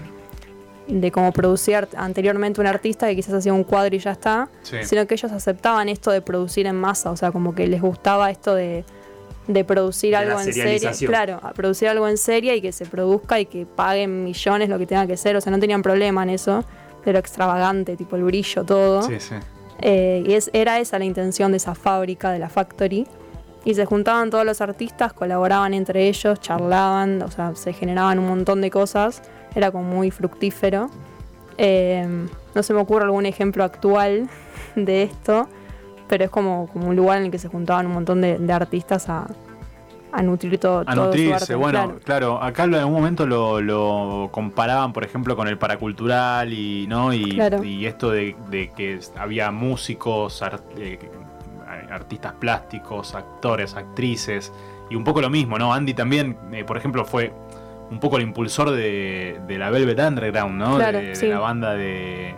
de 0.87 1.11
cómo 1.11 1.31
producir 1.31 1.75
art- 1.75 1.93
anteriormente 1.95 2.59
un 2.61 2.65
artista 2.65 3.05
que 3.07 3.15
quizás 3.15 3.35
hacía 3.35 3.53
un 3.53 3.63
cuadro 3.63 3.95
y 3.95 3.99
ya 3.99 4.11
está, 4.13 4.49
Sí. 4.63 4.77
sino 4.83 5.05
que 5.05 5.13
ellos 5.13 5.31
aceptaban 5.31 5.87
esto 5.87 6.09
de 6.09 6.21
producir 6.21 6.65
en 6.65 6.77
masa, 6.77 7.11
o 7.11 7.15
sea, 7.15 7.31
como 7.31 7.53
que 7.53 7.67
les 7.67 7.79
gustaba 7.81 8.31
esto 8.31 8.55
de, 8.55 8.83
de 9.47 9.63
producir 9.63 10.09
De 10.11 10.15
algo 10.15 10.39
en 10.39 10.51
serie. 10.51 10.91
Claro, 11.05 11.39
producir 11.53 11.89
algo 11.89 12.07
en 12.07 12.17
serie 12.17 12.55
y 12.55 12.61
que 12.61 12.71
se 12.71 12.87
produzca 12.87 13.39
y 13.39 13.45
que 13.45 13.67
paguen 13.67 14.23
millones 14.23 14.67
lo 14.67 14.79
que 14.79 14.87
tenga 14.87 15.05
que 15.05 15.17
ser, 15.17 15.35
o 15.35 15.41
sea, 15.41 15.51
no 15.51 15.59
tenían 15.59 15.83
problema 15.83 16.23
en 16.23 16.31
eso, 16.31 16.63
pero 17.05 17.19
extravagante, 17.19 17.95
tipo 17.97 18.15
el 18.15 18.23
brillo, 18.23 18.63
todo. 18.63 19.03
Sí, 19.03 19.19
sí. 19.19 19.35
Eh, 19.85 20.23
y 20.25 20.57
era 20.57 20.79
esa 20.79 20.97
la 20.97 21.03
intención 21.03 21.51
de 21.51 21.57
esa 21.57 21.75
fábrica, 21.75 22.31
de 22.31 22.39
la 22.39 22.47
factory. 22.47 23.05
Y 23.65 23.75
se 23.75 23.85
juntaban 23.85 24.29
todos 24.29 24.45
los 24.45 24.61
artistas, 24.61 25.13
colaboraban 25.13 25.73
entre 25.73 26.07
ellos, 26.07 26.39
charlaban, 26.39 27.21
o 27.21 27.29
sea, 27.29 27.53
se 27.55 27.73
generaban 27.73 28.17
un 28.17 28.27
montón 28.27 28.61
de 28.61 28.71
cosas. 28.71 29.21
Era 29.53 29.71
como 29.71 29.83
muy 29.83 30.09
fructífero. 30.09 30.89
Eh, 31.57 32.07
no 32.55 32.63
se 32.63 32.73
me 32.73 32.79
ocurre 32.79 33.05
algún 33.05 33.25
ejemplo 33.25 33.63
actual 33.63 34.29
de 34.75 35.03
esto, 35.03 35.49
pero 36.07 36.23
es 36.23 36.29
como, 36.29 36.67
como 36.71 36.89
un 36.89 36.95
lugar 36.95 37.17
en 37.19 37.25
el 37.25 37.31
que 37.31 37.39
se 37.39 37.49
juntaban 37.49 37.85
un 37.85 37.93
montón 37.93 38.21
de, 38.21 38.37
de 38.39 38.53
artistas 38.53 39.09
a, 39.09 39.27
a 40.13 40.21
nutrir 40.21 40.57
todo, 40.59 40.79
A 40.81 40.85
todo 40.85 40.95
su 40.95 41.01
nutrirse, 41.05 41.33
arte. 41.33 41.55
bueno, 41.55 41.79
claro. 41.79 41.99
claro. 42.37 42.43
acá 42.43 42.63
en 42.65 42.75
un 42.75 42.93
momento 42.93 43.25
lo, 43.25 43.59
lo 43.61 44.29
comparaban, 44.31 44.93
por 44.93 45.03
ejemplo, 45.03 45.35
con 45.35 45.47
el 45.47 45.57
paracultural 45.57 46.53
y, 46.53 46.85
¿no? 46.87 47.11
y, 47.13 47.31
Claro. 47.31 47.63
y 47.63 47.85
esto 47.85 48.11
de, 48.11 48.35
de 48.49 48.69
que 48.69 48.99
había 49.17 49.51
músicos, 49.51 50.41
ar- 50.41 50.61
eh, 50.77 50.99
artistas 51.91 52.33
plásticos, 52.39 53.15
actores, 53.15 53.75
actrices, 53.75 54.51
y 54.89 54.95
un 54.95 55.03
poco 55.03 55.21
lo 55.21 55.29
mismo, 55.29 55.57
¿no? 55.57 55.73
Andy 55.73 55.93
también, 55.93 56.37
eh, 56.51 56.63
por 56.63 56.77
ejemplo, 56.77 57.05
fue 57.05 57.31
un 57.89 57.99
poco 57.99 58.17
el 58.17 58.23
impulsor 58.23 58.71
de, 58.71 59.39
de 59.47 59.57
la 59.57 59.69
Velvet 59.71 59.99
Underground, 59.99 60.55
¿no? 60.57 60.75
Claro, 60.77 60.99
de, 60.99 61.27
la 61.27 61.39
banda 61.39 61.73
de... 61.73 62.35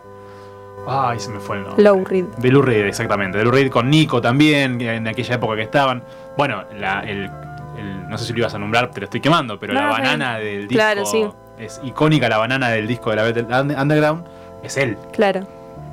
Ay, 0.88 1.20
se 1.20 1.32
me 1.32 1.40
fue 1.40 1.58
el 1.58 1.64
nombre. 1.64 1.84
Low 1.84 2.06
Reed. 2.06 2.26
De 2.38 2.52
Lou 2.52 2.62
Reed, 2.62 2.86
exactamente. 2.86 3.38
De 3.40 3.44
Lou 3.44 3.52
Reed 3.52 3.72
con 3.72 3.90
Nico 3.90 4.22
también, 4.22 4.80
en 4.82 5.08
aquella 5.08 5.36
época 5.36 5.56
que 5.56 5.64
estaban. 5.64 6.04
Bueno, 6.38 6.64
la- 6.78 7.02
el, 7.02 7.30
el- 7.78 8.08
no 8.10 8.18
sé 8.18 8.26
si 8.26 8.34
lo 8.34 8.40
ibas 8.40 8.54
a 8.54 8.60
nombrar, 8.60 8.92
te 8.92 9.00
lo 9.02 9.06
estoy 9.06 9.22
quemando, 9.22 9.60
pero 9.60 9.74
No, 9.74 9.82
la 9.82 9.88
banana 9.88 10.38
del 10.38 10.68
disco 10.68 10.76
Claro, 10.76 11.06
sí. 11.06 11.26
es 11.60 11.80
icónica, 11.84 12.28
la 12.30 12.38
banana 12.38 12.70
del 12.70 12.88
disco 12.88 13.10
de 13.12 13.16
la 13.18 13.24
Under- 13.62 13.80
Underground 13.80 14.26
es 14.64 14.78
él. 14.78 14.98
Claro. 15.14 15.48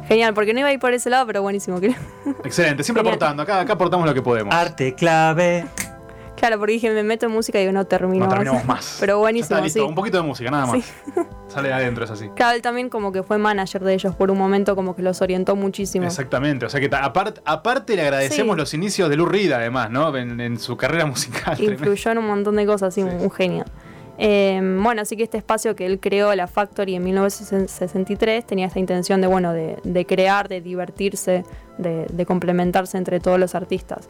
Genial, 0.08 0.34
porque 0.34 0.52
no 0.52 0.60
iba 0.60 0.68
a 0.68 0.72
ir 0.72 0.80
por 0.80 0.92
ese 0.92 1.08
lado, 1.10 1.26
pero 1.26 1.42
buenísimo. 1.42 1.78
creo. 1.78 1.94
Excelente, 2.44 2.82
siempre 2.82 3.02
Genial. 3.02 3.14
aportando, 3.16 3.42
acá, 3.44 3.60
acá 3.60 3.72
aportamos 3.74 4.06
lo 4.06 4.12
que 4.14 4.22
podemos. 4.22 4.52
Arte 4.54 4.94
clave. 4.94 5.64
Claro, 6.42 6.58
porque 6.58 6.72
dije, 6.72 6.90
me 6.90 7.04
meto 7.04 7.26
en 7.26 7.32
música 7.32 7.58
y 7.58 7.60
digo, 7.62 7.72
no 7.72 7.84
termino 7.86 8.24
no 8.24 8.28
terminamos 8.32 8.64
más. 8.64 8.96
Pero 9.00 9.20
buenísimo, 9.20 9.54
está, 9.58 9.64
listo, 9.64 9.78
sí. 9.78 9.86
un 9.88 9.94
poquito 9.94 10.16
de 10.16 10.24
música, 10.24 10.50
nada 10.50 10.66
más. 10.66 10.84
Sí. 10.84 10.92
Sale 11.46 11.68
de 11.68 11.74
adentro, 11.74 12.04
es 12.04 12.10
así. 12.10 12.28
Claro, 12.34 12.56
él 12.56 12.62
también 12.62 12.88
como 12.88 13.12
que 13.12 13.22
fue 13.22 13.38
manager 13.38 13.84
de 13.84 13.94
ellos 13.94 14.16
por 14.16 14.28
un 14.28 14.38
momento, 14.38 14.74
como 14.74 14.96
que 14.96 15.02
los 15.02 15.22
orientó 15.22 15.54
muchísimo. 15.54 16.04
Exactamente, 16.04 16.66
o 16.66 16.68
sea 16.68 16.80
que 16.80 16.90
aparte, 16.92 17.94
le 17.94 18.02
agradecemos 18.02 18.56
Sí. 18.56 18.58
los 18.60 18.74
inicios 18.74 19.08
de 19.08 19.16
Lou 19.16 19.26
Reed, 19.26 19.52
además, 19.52 19.88
¿no? 19.88 20.16
En, 20.16 20.40
en 20.40 20.58
su 20.58 20.76
carrera 20.76 21.06
musical. 21.06 21.62
Influyó 21.62 22.10
en 22.10 22.18
un 22.18 22.26
montón 22.26 22.56
de 22.56 22.66
cosas, 22.66 22.92
sí, 22.92 23.02
Sí. 23.02 23.08
un 23.20 23.30
genio. 23.30 23.64
Eh, 24.18 24.60
bueno, 24.82 25.02
así 25.02 25.16
que 25.16 25.22
este 25.22 25.38
espacio 25.38 25.76
que 25.76 25.86
él 25.86 26.00
creó, 26.00 26.34
la 26.34 26.48
Factory, 26.48 26.96
en 26.96 27.04
1963, 27.04 28.44
tenía 28.46 28.66
esta 28.66 28.78
intención 28.78 29.20
de, 29.20 29.26
bueno, 29.26 29.52
de, 29.52 29.78
de 29.84 30.06
crear, 30.06 30.48
de 30.48 30.60
divertirse, 30.60 31.44
de, 31.78 32.06
de 32.12 32.26
complementarse 32.26 32.98
entre 32.98 33.20
todos 33.20 33.38
los 33.38 33.54
artistas. 33.54 34.08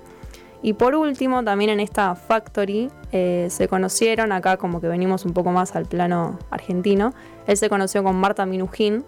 Y 0.62 0.74
por 0.74 0.94
último, 0.94 1.42
también 1.42 1.70
en 1.70 1.80
esta 1.80 2.14
Factory 2.14 2.88
eh, 3.10 3.48
se 3.50 3.66
conocieron, 3.66 4.30
acá 4.30 4.56
como 4.56 4.80
que 4.80 4.86
venimos 4.86 5.24
un 5.24 5.32
poco 5.32 5.50
más 5.50 5.74
al 5.74 5.86
plano 5.86 6.38
argentino, 6.50 7.12
él 7.48 7.56
se 7.56 7.68
conoció 7.68 8.04
con 8.04 8.14
Marta 8.16 8.46
Minujín 8.46 9.04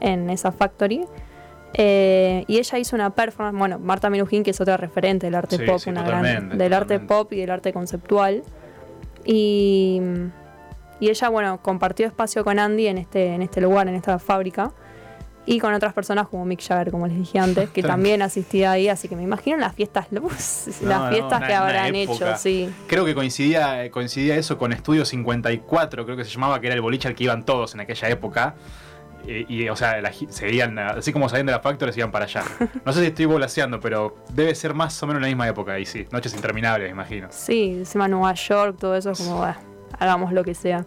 en 0.00 0.28
esa 0.30 0.50
Factory. 0.50 1.06
eh, 1.74 2.44
y 2.48 2.58
ella 2.58 2.78
hizo 2.78 2.96
una 2.96 3.10
performance, 3.10 3.56
bueno, 3.56 3.78
Marta 3.78 4.10
Minujín, 4.10 4.42
que 4.42 4.50
es 4.50 4.60
otra 4.60 4.76
referente 4.76 5.26
del 5.26 5.36
arte 5.36 5.58
Sí, 5.58 5.64
pop, 5.64 5.78
sí, 5.78 5.90
una 5.90 6.02
gran, 6.02 6.58
del 6.58 6.72
arte 6.72 6.98
pop 6.98 7.32
y 7.32 7.36
del 7.36 7.50
arte 7.50 7.72
conceptual. 7.72 8.42
Y, 9.24 10.00
y 10.98 11.08
ella, 11.08 11.28
bueno, 11.28 11.62
compartió 11.62 12.06
espacio 12.06 12.42
con 12.42 12.58
Andy 12.58 12.88
en 12.88 12.98
este, 12.98 13.34
en 13.34 13.42
este 13.42 13.60
lugar, 13.60 13.86
en 13.86 13.94
esta 13.94 14.18
fábrica. 14.18 14.72
Y 15.52 15.58
con 15.58 15.74
otras 15.74 15.92
personas 15.92 16.28
como 16.28 16.44
Mick 16.44 16.62
Jagger, 16.62 16.90
como 16.92 17.06
les 17.08 17.16
dije 17.16 17.38
antes, 17.40 17.70
que 17.70 17.82
también 17.82 18.22
asistía 18.22 18.70
ahí. 18.72 18.88
Así 18.88 19.08
que 19.08 19.16
me 19.16 19.22
imagino 19.24 19.56
las 19.56 19.74
fiestas, 19.74 20.12
No, 20.12 20.22
las 20.22 20.66
no, 20.80 21.08
fiestas 21.10 21.38
una- 21.38 21.46
que 21.46 21.54
habrán 21.54 21.94
hecho, 21.96 22.36
sí. 22.36 22.72
Creo 22.86 23.04
que 23.04 23.14
coincidía, 23.14 23.84
eh, 23.84 23.90
coincidía 23.90 24.36
eso 24.36 24.56
con 24.58 24.72
Estudio 24.72 25.04
54, 25.04 26.04
creo 26.04 26.16
que 26.16 26.24
se 26.24 26.30
llamaba, 26.30 26.60
que 26.60 26.66
era 26.68 26.76
el 26.76 26.80
boliche 26.82 27.08
al 27.08 27.14
que 27.14 27.24
iban 27.24 27.44
todos 27.44 27.74
en 27.74 27.80
aquella 27.80 28.08
época. 28.08 28.54
Eh, 29.26 29.44
Y, 29.48 29.68
o 29.68 29.76
sea, 29.76 30.00
la 30.00 30.12
seguían, 30.12 30.78
así 30.78 31.12
como 31.12 31.28
salían 31.28 31.46
de 31.46 31.52
la 31.52 31.60
Factory, 31.60 31.92
se 31.92 32.00
iban 32.00 32.10
para 32.12 32.24
allá. 32.26 32.42
No 32.86 32.92
sé 32.92 33.00
si 33.00 33.06
estoy 33.06 33.26
volaseando, 33.26 33.80
pero 33.80 34.16
debe 34.32 34.54
ser 34.54 34.72
más 34.74 35.02
o 35.02 35.06
menos 35.06 35.20
la 35.20 35.28
misma 35.28 35.48
época 35.48 35.72
ahí, 35.72 35.84
sí. 35.84 36.06
Noches 36.12 36.32
interminables, 36.34 36.86
me 36.88 36.92
imagino. 36.92 37.26
Sí, 37.30 37.74
encima 37.78 38.06
Nueva 38.08 38.32
York, 38.34 38.76
todo 38.78 38.94
eso 38.96 39.10
es 39.10 39.18
como, 39.18 39.40
"Bah, 39.40 39.58
hagamos 39.98 40.32
lo 40.32 40.42
que 40.44 40.54
sea. 40.54 40.86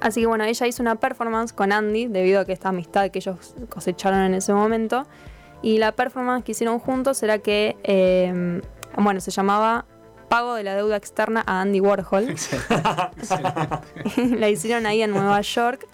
Así 0.00 0.20
que 0.20 0.26
bueno, 0.26 0.44
ella 0.44 0.66
hizo 0.66 0.82
una 0.82 0.96
performance 0.96 1.52
con 1.52 1.72
Andy 1.72 2.06
debido 2.06 2.40
a 2.40 2.44
que 2.44 2.52
esta 2.52 2.68
amistad 2.68 3.10
que 3.10 3.18
ellos 3.18 3.54
cosecharon 3.68 4.20
en 4.20 4.34
ese 4.34 4.52
momento. 4.52 5.06
Y 5.62 5.78
la 5.78 5.92
performance 5.92 6.44
que 6.44 6.52
hicieron 6.52 6.78
juntos 6.78 7.22
era 7.22 7.38
que, 7.38 7.76
eh, 7.82 8.60
bueno, 8.96 9.20
se 9.20 9.30
llamaba 9.30 9.86
Pago 10.28 10.54
de 10.54 10.64
la 10.64 10.74
deuda 10.74 10.96
externa 10.96 11.42
a 11.46 11.60
Andy 11.60 11.80
Warhol. 11.80 12.26
la 14.38 14.48
hicieron 14.48 14.86
ahí 14.86 15.02
en 15.02 15.12
Nueva 15.12 15.40
York. 15.40 15.86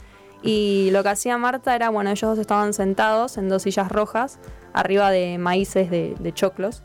Y 0.43 0.89
lo 0.91 1.05
que 1.05 1.11
hacía 1.11 1.39
Marta 1.39 1.77
era, 1.77 1.91
bueno, 1.91 2.11
ellos 2.11 2.31
dos 2.31 2.39
estaban 2.39 2.75
sentados 2.75 3.39
en 3.39 3.49
dos 3.49 3.63
sillas 3.63 3.91
rojas, 3.91 4.41
arriba 4.73 5.11
de 5.11 5.39
maíces 5.39 5.91
de, 5.91 6.17
de 6.19 6.35
choclos. 6.35 6.83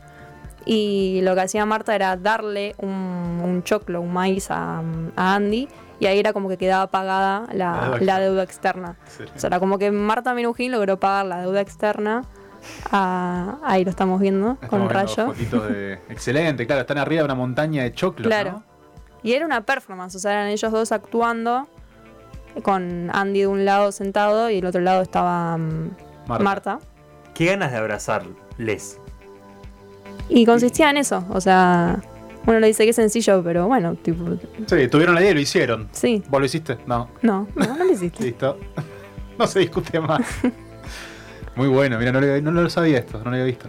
Y 0.64 1.20
lo 1.22 1.34
que 1.34 1.40
hacía 1.40 1.66
Marta 1.66 1.94
era 1.94 2.16
darle 2.16 2.74
un, 2.78 2.90
un 2.90 3.62
choclo, 3.64 4.00
un 4.00 4.12
maíz 4.12 4.50
a, 4.50 4.82
a 5.16 5.34
Andy. 5.34 5.68
Y 6.00 6.06
ahí 6.06 6.18
era 6.18 6.32
como 6.32 6.48
que 6.48 6.56
quedaba 6.56 6.86
pagada 6.88 7.46
La 7.52 7.72
la, 7.72 7.80
deuda 7.90 7.98
la 8.04 8.20
deuda 8.20 8.42
externa. 8.44 8.96
O 9.34 9.38
sea, 9.38 9.48
era 9.48 9.58
como 9.60 9.78
que 9.78 9.90
Marta 9.90 10.32
Minujín 10.34 10.70
logró 10.72 10.98
pagar 11.00 11.26
la 11.26 11.40
deuda 11.40 11.60
externa. 11.60 12.22
a- 12.90 13.56
ahí 13.64 13.84
lo 13.84 13.90
estamos 13.90 14.20
viendo 14.20 14.56
con 14.68 14.82
Estamos 14.90 15.36
viendo 15.36 15.58
rayo. 15.60 15.74
de... 15.74 15.94
Excelente, 16.08 16.66
claro, 16.66 16.82
están 16.82 16.98
arriba 16.98 17.20
de 17.22 17.24
una 17.26 17.34
montaña 17.34 17.82
de 17.84 17.92
choclos, 17.92 18.26
Claro. 18.28 18.52
¿no? 18.52 18.62
Y 19.22 19.32
era 19.32 19.44
una 19.46 19.62
performance, 19.62 20.14
o 20.16 20.18
sea, 20.18 20.32
eran 20.32 20.48
ellos 20.48 20.70
dos 20.70 20.92
actuando 20.92 21.66
con 22.62 23.10
Andy 23.12 23.40
de 23.40 23.46
un 23.46 23.64
lado 23.64 23.90
sentado 23.92 24.50
y 24.50 24.56
del 24.56 24.66
otro 24.66 24.80
lado 24.80 25.02
estaba 25.02 25.56
mm, 25.56 25.90
Marta. 26.26 26.44
Marta. 26.44 26.78
Qué 27.34 27.46
ganas 27.46 27.70
de 27.72 27.78
abrazarles. 27.78 29.00
Y 30.28 30.44
consistía 30.44 30.90
en 30.90 30.98
eso, 30.98 31.24
o 31.30 31.40
sea, 31.40 32.00
uno 32.46 32.60
le 32.60 32.66
dice 32.68 32.84
que 32.84 32.90
es 32.90 32.96
sencillo, 32.96 33.42
pero 33.42 33.66
bueno, 33.66 33.94
tipo, 33.96 34.24
Sí, 34.66 34.88
tuvieron 34.88 35.14
la 35.14 35.20
idea 35.20 35.30
y 35.32 35.34
lo 35.34 35.40
hicieron. 35.40 35.88
sí, 35.92 36.22
¿Vos 36.28 36.40
lo 36.40 36.46
hiciste? 36.46 36.78
No. 36.86 37.08
no, 37.22 37.46
no, 37.54 37.66
no 37.76 37.84
lo 37.84 37.92
hiciste. 37.92 38.22
Listo. 38.24 38.58
No 39.38 39.46
se 39.46 39.60
discute 39.60 40.00
más. 40.00 40.20
Muy 41.56 41.68
bueno, 41.68 41.98
mira, 41.98 42.12
no 42.12 42.20
lo, 42.20 42.40
no 42.40 42.50
lo 42.50 42.70
sabía 42.70 42.98
esto, 42.98 43.18
no 43.18 43.24
lo 43.24 43.30
había 43.32 43.44
visto. 43.44 43.68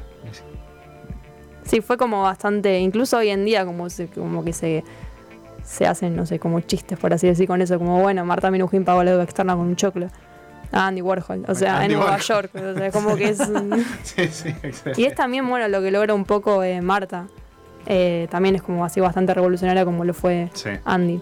Sí, 1.63 1.81
fue 1.81 1.97
como 1.97 2.23
bastante, 2.23 2.79
incluso 2.79 3.17
hoy 3.17 3.29
en 3.29 3.45
día 3.45 3.63
como, 3.65 3.89
se- 3.89 4.07
como 4.07 4.43
que 4.43 4.53
se, 4.53 4.83
se 5.63 5.85
hacen, 5.85 6.15
no 6.15 6.25
sé, 6.25 6.39
como 6.39 6.59
chistes, 6.61 6.97
por 6.97 7.13
así 7.13 7.27
decir, 7.27 7.47
con 7.47 7.61
eso, 7.61 7.77
como 7.77 8.01
bueno, 8.01 8.25
Marta 8.25 8.49
Minujín 8.49 8.83
pagó 8.85 9.03
la 9.03 9.11
deuda 9.11 9.23
externa 9.23 9.55
con 9.55 9.67
un 9.67 9.75
choclo. 9.75 10.07
a 10.71 10.87
Andy 10.87 11.01
Warhol, 11.01 11.45
o 11.47 11.53
sea, 11.55 11.79
Andy 11.81 11.93
en 11.93 11.99
Nueva. 11.99 12.17
York, 12.17 12.51
o 12.55 12.73
sea, 12.75 12.91
como 12.91 13.15
que 13.15 13.29
es... 13.29 13.39
un- 13.49 13.85
Sí, 14.03 14.27
sí, 14.31 14.49
excelente. 14.63 14.99
Y 15.01 15.05
es 15.05 15.13
también, 15.15 15.47
bueno, 15.47 15.67
lo 15.67 15.81
que 15.81 15.91
logra 15.91 16.13
un 16.15 16.25
poco 16.25 16.63
eh, 16.63 16.81
Marta. 16.81 17.27
Eh, 17.85 18.27
también 18.29 18.55
es 18.55 18.61
como 18.61 18.85
así 18.85 18.99
bastante 18.99 19.33
revolucionaria 19.33 19.85
como 19.85 20.03
lo 20.05 20.13
fue 20.13 20.49
Sí. 20.53 20.69
Andy. 20.85 21.21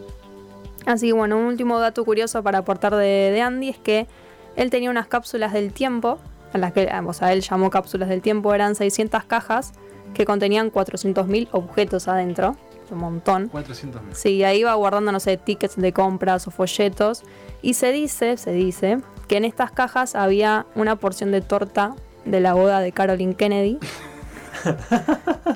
Así 0.86 1.08
que 1.08 1.14
bueno, 1.14 1.38
un 1.38 1.46
último 1.46 1.80
dato 1.80 2.04
curioso 2.06 2.42
para 2.44 2.60
aportar 2.60 2.96
de, 2.96 3.32
de 3.32 3.42
Andy 3.42 3.70
es 3.70 3.78
que 3.78 4.08
él 4.56 4.70
tenía 4.70 4.90
unas 4.90 5.08
cápsulas 5.08 5.54
del 5.54 5.72
tiempo, 5.72 6.18
a 6.54 6.58
las 6.58 6.74
que, 6.74 6.90
o 7.06 7.14
sea, 7.14 7.34
él 7.34 7.42
llamó 7.42 7.70
cápsulas 7.70 8.10
del 8.10 8.22
tiempo, 8.22 8.54
eran 8.54 8.74
600 8.76 9.24
cajas 9.26 9.74
que 10.14 10.26
contenían 10.26 10.72
400.000 10.72 11.50
objetos 11.52 12.08
adentro, 12.08 12.56
un 12.90 12.98
montón. 13.00 13.50
400 13.50 14.02
mil. 14.02 14.16
Sí, 14.16 14.44
ahí 14.44 14.60
iba 14.62 14.74
guardando, 14.74 15.12
no 15.12 15.20
sé, 15.20 15.38
tickets 15.38 15.76
de 15.76 15.92
compras 15.94 16.48
o 16.48 16.52
folletos. 16.52 17.24
Y 17.62 17.74
se 17.74 17.92
dice, 17.92 18.38
se 18.38 18.52
dice, 18.52 19.00
que 19.28 19.38
en 19.38 19.46
estas 19.46 19.72
cajas 19.72 20.16
había 20.16 20.66
una 20.74 20.96
porción 20.96 21.32
de 21.32 21.42
torta 21.42 21.94
de 22.26 22.40
la 22.40 22.54
boda 22.54 22.80
de 22.80 22.92
Carolyn 22.94 23.34
Kennedy. 23.34 23.78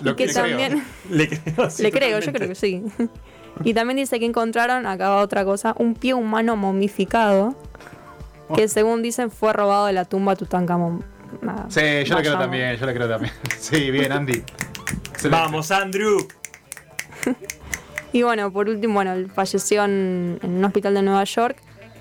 Lo 0.01 0.11
y 0.11 0.15
que 0.15 0.27
creo. 0.27 0.33
también. 0.33 0.83
Le 1.09 1.27
creo, 1.27 1.69
sí, 1.69 1.83
Le 1.83 1.91
creo, 1.91 2.19
yo 2.19 2.31
creo 2.31 2.47
que 2.49 2.55
sí. 2.55 2.83
Y 3.63 3.73
también 3.73 3.97
dice 3.97 4.19
que 4.19 4.25
encontraron, 4.25 4.85
acá 4.85 5.09
va 5.09 5.21
otra 5.21 5.43
cosa, 5.45 5.75
un 5.77 5.93
pie 5.95 6.13
humano 6.13 6.55
momificado 6.55 7.55
que 8.55 8.67
según 8.67 9.01
dicen 9.01 9.31
fue 9.31 9.53
robado 9.53 9.85
de 9.87 9.93
la 9.93 10.05
tumba 10.05 10.35
Tutankamón. 10.35 11.03
Nada, 11.41 11.65
Sí, 11.69 12.03
yo 12.05 12.15
lo 12.15 12.21
creo 12.21 12.37
también, 12.37 12.75
yo 12.75 12.85
lo 12.85 12.93
creo 12.93 13.07
también. 13.07 13.33
Sí, 13.57 13.89
bien, 13.91 14.11
Andy. 14.11 14.43
Vamos, 15.29 15.71
Andrew. 15.71 16.27
Y 18.13 18.23
bueno, 18.23 18.51
por 18.51 18.67
último, 18.67 18.95
bueno, 18.95 19.13
él 19.13 19.31
falleció 19.31 19.85
en, 19.85 20.37
en 20.43 20.51
un 20.57 20.65
hospital 20.65 20.93
de 20.95 21.01
Nueva 21.01 21.23
York 21.23 21.55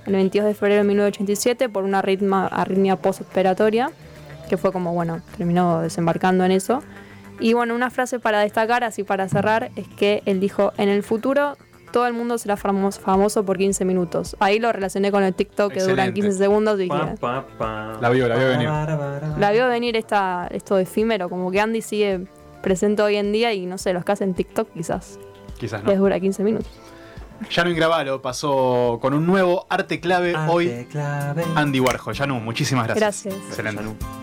el 0.07 0.15
22 0.15 0.49
de 0.49 0.55
febrero 0.55 0.83
de 0.83 0.89
1987 0.89 1.69
por 1.69 1.85
una 1.85 2.01
arritma, 2.01 2.49
arritmia 2.49 2.97
postoperatoria, 2.97 3.91
que 4.51 4.59
fue 4.59 4.71
como, 4.73 4.93
bueno, 4.93 5.23
terminó 5.39 5.81
desembarcando 5.81 6.45
en 6.45 6.51
eso. 6.51 6.83
Y 7.39 7.55
bueno, 7.55 7.75
una 7.75 7.89
frase 7.89 8.19
para 8.19 8.41
destacar, 8.41 8.85
así 8.85 9.03
para 9.05 9.27
cerrar, 9.29 9.71
es 9.77 9.89
que 9.89 10.23
él 10.27 10.41
dijo, 10.41 10.73
en 10.77 10.91
el 10.91 11.03
futuro 11.03 11.57
todo 11.93 12.07
el 12.07 12.13
mundo 12.13 12.37
será 12.39 12.57
famoso, 12.57 13.01
famoso 13.01 13.45
por 13.45 13.57
15 13.59 13.85
minutos. 13.85 14.37
Ahí 14.41 14.59
lo 14.61 14.71
relacioné 14.71 15.11
con 15.11 15.25
el 15.25 15.35
TikTok 15.35 15.73
que 15.73 15.81
duran 15.81 16.11
Excelente. 16.11 16.21
15 16.21 16.39
segundos 16.39 16.79
y 16.79 16.83
dije, 16.85 17.15
Pa, 17.21 17.47
pa, 17.47 17.57
pa. 17.59 17.99
La 18.01 18.11
vio, 18.11 18.29
la 18.29 18.37
vio 18.37 18.49
venir. 18.49 18.69
la 19.39 19.51
vio 19.53 19.67
venir 19.69 19.97
esta, 19.97 20.47
esto 20.53 20.77
de 20.77 20.83
efímero, 20.83 21.29
como 21.31 21.51
que 21.51 21.61
Andy 21.61 21.81
sigue 21.83 22.27
presente 22.63 23.03
hoy 23.03 23.17
en 23.17 23.33
día 23.33 23.53
y 23.55 23.67
no 23.67 23.79
sé, 23.79 23.93
los 23.93 24.05
que 24.05 24.13
hacen 24.13 24.35
TikTok 24.35 24.73
quizás 24.75 25.19
Quizás 25.59 25.83
les 25.85 25.97
no. 25.97 26.03
dura 26.03 26.21
15 26.21 26.45
minutos. 26.45 26.69
Janu 27.51 27.71
Ingravalo 27.71 28.21
pasó 28.23 28.99
con 29.01 29.15
un 29.15 29.27
nuevo 29.27 29.67
arte 29.71 29.99
clave 29.99 30.35
Arte 30.37 30.53
hoy. 30.53 30.87
clave. 30.91 31.43
Andy 31.57 31.81
Warhol. 31.81 32.15
Janu, 32.15 32.39
muchísimas 32.39 32.87
gracias. 32.87 33.25
Gracias. 33.25 33.49
Excelente. 33.49 33.83
Janu. 33.83 34.20